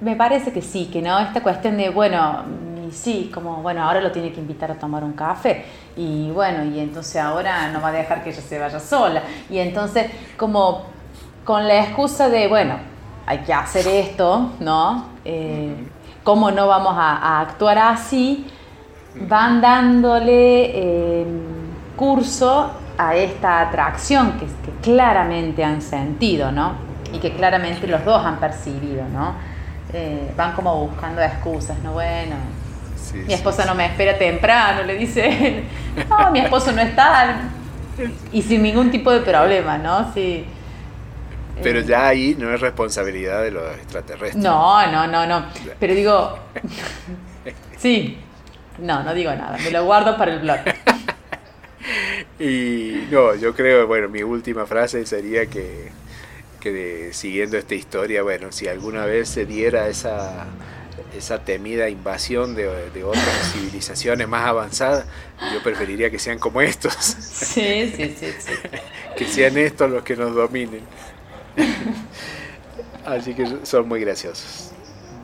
me 0.00 0.14
parece 0.14 0.52
que 0.52 0.62
sí, 0.62 0.88
que 0.92 1.02
no, 1.02 1.18
esta 1.18 1.42
cuestión 1.42 1.76
de, 1.76 1.90
bueno, 1.90 2.44
y 2.88 2.92
sí, 2.92 3.28
como, 3.34 3.56
bueno, 3.56 3.82
ahora 3.82 4.00
lo 4.00 4.12
tiene 4.12 4.32
que 4.32 4.38
invitar 4.38 4.70
a 4.70 4.74
tomar 4.74 5.02
un 5.02 5.14
café 5.14 5.64
y 5.96 6.30
bueno, 6.30 6.64
y 6.64 6.78
entonces 6.78 7.16
ahora 7.16 7.68
no 7.72 7.80
va 7.80 7.88
a 7.88 7.92
dejar 7.92 8.22
que 8.22 8.30
ella 8.30 8.40
se 8.40 8.58
vaya 8.58 8.78
sola 8.78 9.22
y 9.50 9.58
entonces 9.58 10.10
como 10.36 10.84
con 11.44 11.66
la 11.66 11.82
excusa 11.82 12.28
de, 12.28 12.46
bueno, 12.46 12.76
hay 13.26 13.38
que 13.38 13.52
hacer 13.52 13.88
esto, 13.88 14.52
¿no? 14.60 15.06
Eh, 15.24 15.74
¿Cómo 16.22 16.50
no 16.50 16.68
vamos 16.68 16.94
a, 16.96 17.16
a 17.16 17.40
actuar 17.40 17.78
así? 17.78 18.46
Van 19.14 19.60
dándole 19.60 20.70
eh, 21.22 21.26
curso 21.96 22.70
a 22.96 23.14
esta 23.16 23.60
atracción 23.62 24.32
que, 24.38 24.46
que 24.46 24.78
claramente 24.82 25.64
han 25.64 25.82
sentido, 25.82 26.52
¿no? 26.52 26.74
Y 27.12 27.18
que 27.18 27.32
claramente 27.34 27.86
los 27.86 28.04
dos 28.04 28.24
han 28.24 28.38
percibido, 28.38 29.04
¿no? 29.08 29.34
Eh, 29.92 30.32
van 30.36 30.52
como 30.54 30.86
buscando 30.86 31.20
excusas, 31.22 31.78
¿no? 31.82 31.92
Bueno, 31.94 32.36
Sí, 32.96 33.18
mi 33.26 33.34
esposa 33.34 33.64
sí. 33.64 33.68
no 33.68 33.74
me 33.74 33.86
espera 33.86 34.16
temprano, 34.18 34.82
le 34.84 34.94
dice 34.96 35.26
él. 35.48 35.64
No, 36.08 36.30
mi 36.30 36.40
esposo 36.40 36.70
no 36.72 36.80
está. 36.82 37.50
Y 38.32 38.42
sin 38.42 38.62
ningún 38.62 38.90
tipo 38.90 39.10
de 39.10 39.20
problema, 39.20 39.78
¿no? 39.78 40.12
Sí. 40.14 40.46
Pero 41.62 41.80
Eh, 41.80 41.84
ya 41.84 42.06
ahí 42.08 42.36
no 42.38 42.52
es 42.54 42.60
responsabilidad 42.60 43.42
de 43.42 43.50
los 43.50 43.74
extraterrestres. 43.76 44.36
No, 44.36 44.86
no, 44.90 45.06
no, 45.06 45.26
no. 45.26 45.46
Pero 45.78 45.94
digo. 45.94 46.38
Sí. 47.76 48.18
No, 48.78 49.02
no 49.02 49.14
digo 49.14 49.34
nada. 49.34 49.58
Me 49.58 49.70
lo 49.70 49.84
guardo 49.84 50.16
para 50.16 50.32
el 50.34 50.40
blog. 50.40 50.60
Y 52.38 53.06
no, 53.10 53.34
yo 53.34 53.54
creo, 53.54 53.86
bueno, 53.86 54.08
mi 54.08 54.22
última 54.22 54.66
frase 54.66 55.04
sería 55.06 55.46
que, 55.46 55.92
que 56.60 56.72
de- 56.72 57.12
siguiendo 57.14 57.56
esta 57.58 57.74
historia, 57.74 58.22
bueno, 58.22 58.52
si 58.52 58.68
alguna 58.68 59.06
vez 59.06 59.28
se 59.30 59.46
diera 59.46 59.88
esa, 59.88 60.58
esa 61.12 61.44
temida 61.44 61.88
invasión 61.88 62.54
de, 62.54 62.90
de 62.90 63.04
otras 63.04 63.48
civilizaciones 63.52 64.28
más 64.28 64.46
avanzadas, 64.46 65.06
yo 65.52 65.62
preferiría 65.62 66.10
que 66.10 66.18
sean 66.18 66.38
como 66.38 66.60
estos, 66.62 66.94
Sí, 67.30 67.92
sí, 67.96 68.14
sí, 68.18 68.36
sí. 68.38 68.52
que 69.14 69.26
sean 69.26 69.56
estos 69.58 69.90
los 69.90 70.02
que 70.02 70.16
nos 70.16 70.34
dominen. 70.34 70.88
Así 73.04 73.34
que 73.34 73.46
son 73.64 73.88
muy 73.88 74.00
graciosos. 74.00 74.69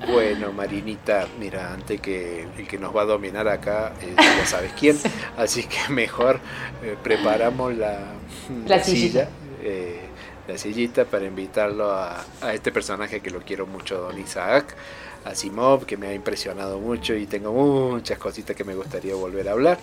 Bueno, 0.05 0.53
Marinita, 0.53 1.27
mira, 1.41 1.73
antes 1.73 2.01
que 2.01 2.47
el 2.59 2.69
que 2.69 2.79
nos 2.79 2.95
va 2.95 3.03
a 3.03 3.05
dominar 3.07 3.49
acá, 3.49 3.95
eh, 4.03 4.15
ya 4.17 4.47
sabes 4.47 4.73
quién, 4.79 4.99
así 5.37 5.65
que 5.65 5.91
mejor 5.91 6.39
eh, 6.83 6.97
preparamos 7.03 7.75
la, 7.75 8.01
silla, 8.85 9.29
eh, 9.63 10.01
la 10.47 10.59
sillita 10.59 11.07
para 11.07 11.25
invitarlo 11.25 11.91
a, 11.91 12.25
a 12.43 12.53
este 12.53 12.73
personaje 12.73 13.21
que 13.21 13.31
lo 13.31 13.41
quiero 13.41 13.67
mucho, 13.67 13.99
Don 13.99 14.19
Isaac, 14.19 14.77
a 15.25 15.35
Simov, 15.35 15.87
que 15.87 15.97
me 15.97 16.09
ha 16.09 16.15
impresionado 16.15 16.79
mucho 16.79 17.15
y 17.15 17.27
tengo 17.27 17.53
muchas 17.53 18.19
cositas 18.19 18.55
que 18.55 18.65
me 18.65 18.75
gustaría 18.75 19.15
volver 19.15 19.49
a 19.49 19.53
hablar. 19.53 19.79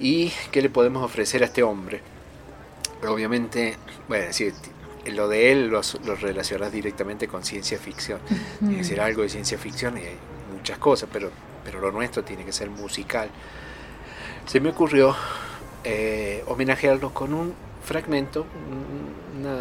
¿Y 0.00 0.32
qué 0.50 0.62
le 0.62 0.70
podemos 0.70 1.04
ofrecer 1.04 1.42
a 1.42 1.46
este 1.46 1.62
hombre? 1.62 2.00
Obviamente, 3.06 3.76
bueno, 4.08 4.32
sí, 4.32 4.52
lo 5.10 5.28
de 5.28 5.52
él 5.52 5.68
lo, 5.68 5.80
lo 6.04 6.14
relacionas 6.16 6.72
directamente 6.72 7.28
con 7.28 7.44
ciencia 7.44 7.78
ficción. 7.78 8.20
Tiene 8.58 8.76
que 8.78 8.84
ser 8.84 9.00
algo 9.00 9.22
de 9.22 9.28
ciencia 9.28 9.58
ficción 9.58 9.96
y 9.98 10.02
hay 10.02 10.16
muchas 10.56 10.78
cosas, 10.78 11.08
pero, 11.12 11.30
pero 11.64 11.80
lo 11.80 11.90
nuestro 11.92 12.22
tiene 12.24 12.44
que 12.44 12.52
ser 12.52 12.70
musical. 12.70 13.28
Se 14.46 14.60
me 14.60 14.70
ocurrió 14.70 15.14
eh, 15.84 16.42
homenajearlo 16.46 17.12
con 17.14 17.32
un 17.34 17.54
fragmento, 17.84 18.44
un- 18.70 19.40
una, 19.40 19.56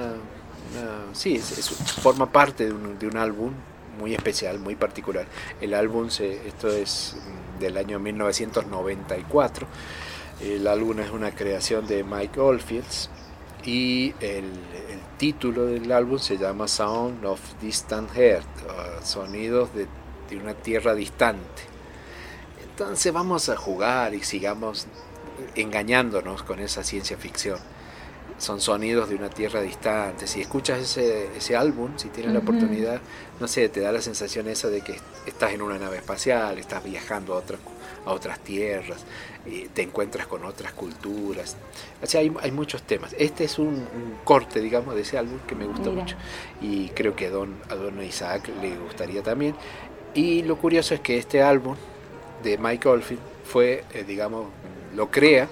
una- 0.74 1.14
sí, 1.14 1.36
es- 1.36 1.58
es- 1.58 1.70
forma 1.70 2.32
parte 2.32 2.66
de 2.66 2.74
un, 2.74 2.98
de 3.00 3.08
un 3.08 3.18
álbum 3.18 3.52
muy 4.00 4.14
especial, 4.14 4.60
muy 4.60 4.76
particular. 4.76 5.26
El 5.62 5.74
álbum, 5.74 6.10
se, 6.10 6.48
esto 6.48 6.68
es 6.70 7.16
del 7.60 7.78
año 7.78 8.00
1994. 8.00 9.68
El 10.42 10.68
álbum 10.68 11.00
es 11.00 11.10
una 11.12 11.32
creación 11.32 11.88
de 11.88 12.04
Mike 12.04 12.40
Oldfields 12.40 13.10
y 13.68 14.16
el, 14.22 14.46
el 14.46 15.02
título 15.18 15.66
del 15.66 15.92
álbum 15.92 16.18
se 16.20 16.38
llama 16.38 16.70
Sound 16.70 17.26
of 17.26 17.42
Distant 17.62 18.16
Earth, 18.16 18.48
sonidos 19.04 19.74
de, 19.76 19.88
de 20.30 20.38
una 20.38 20.54
tierra 20.54 20.96
distante. 20.96 21.64
Entonces 22.64 23.12
vamos 23.12 23.50
a 23.50 23.58
jugar 23.58 24.14
y 24.14 24.24
sigamos 24.24 24.88
engañándonos 25.56 26.44
con 26.44 26.60
esa 26.60 26.82
ciencia 26.84 27.18
ficción. 27.18 27.60
Son 28.38 28.62
sonidos 28.62 29.10
de 29.10 29.16
una 29.16 29.30
tierra 29.30 29.62
distante. 29.62 30.28
Si 30.28 30.40
escuchas 30.40 30.80
ese, 30.80 31.36
ese 31.36 31.56
álbum, 31.58 31.98
si 31.98 32.10
tienes 32.10 32.32
la 32.34 32.40
Ujú. 32.40 32.44
oportunidad, 32.44 33.02
no 33.40 33.48
sé, 33.50 33.68
te 33.68 33.82
da 33.82 33.92
la 33.92 34.02
sensación 34.02 34.48
esa 34.48 34.70
de 34.70 34.82
que 34.82 35.02
estás 35.26 35.52
en 35.52 35.62
una 35.62 35.78
nave 35.78 35.98
espacial, 35.98 36.58
estás 36.58 36.84
viajando 36.84 37.34
a 37.34 37.38
otras, 37.38 37.60
a 38.06 38.12
otras 38.12 38.40
tierras, 38.40 39.04
eh, 39.46 39.70
te 39.74 39.82
encuentras 39.82 40.28
con 40.28 40.46
otras 40.46 40.74
culturas. 40.74 41.58
O 42.02 42.06
sea, 42.06 42.22
hay, 42.22 42.32
hay 42.42 42.52
muchos 42.52 42.84
temas. 42.84 43.16
Este 43.18 43.44
es 43.44 43.60
un, 43.60 43.68
un 43.68 44.18
corte, 44.24 44.60
digamos, 44.62 44.96
de 44.96 45.02
ese 45.02 45.18
álbum 45.18 45.40
que 45.48 45.56
me 45.56 45.66
gusta 45.66 45.90
Mira. 45.90 46.02
mucho. 46.04 46.16
Y 46.62 46.90
creo 46.90 47.16
que 47.16 47.28
a 47.28 47.30
don, 47.30 47.56
a 47.70 47.76
don 47.76 48.02
Isaac 48.04 48.50
le 48.62 48.76
gustaría 48.78 49.24
también. 49.24 49.56
Y 50.14 50.44
lo 50.44 50.58
curioso 50.58 50.94
es 50.94 51.00
que 51.02 51.18
este 51.18 51.42
álbum 51.42 51.76
de 52.44 52.58
Mike 52.58 52.88
Oldfield 52.88 53.22
fue, 53.46 53.84
eh, 53.94 54.04
digamos, 54.08 54.48
lo 54.96 55.12
crea 55.12 55.48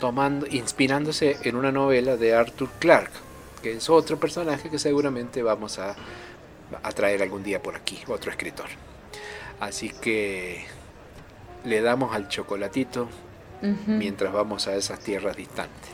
tomando, 0.00 0.46
inspirándose 0.46 1.36
en 1.42 1.56
una 1.56 1.70
novela 1.70 2.16
de 2.16 2.34
Arthur 2.34 2.68
Clarke, 2.78 3.12
que 3.62 3.72
es 3.72 3.90
otro 3.90 4.18
personaje 4.18 4.70
que 4.70 4.78
seguramente 4.78 5.42
vamos 5.42 5.78
a, 5.78 5.94
a 6.82 6.92
traer 6.92 7.22
algún 7.22 7.42
día 7.42 7.62
por 7.62 7.76
aquí, 7.76 8.00
otro 8.08 8.30
escritor. 8.30 8.66
Así 9.60 9.90
que 9.90 10.64
le 11.64 11.80
damos 11.80 12.14
al 12.14 12.28
chocolatito 12.28 13.08
mientras 13.86 14.32
vamos 14.32 14.66
a 14.68 14.76
esas 14.76 15.00
tierras 15.00 15.36
distantes. 15.36 15.90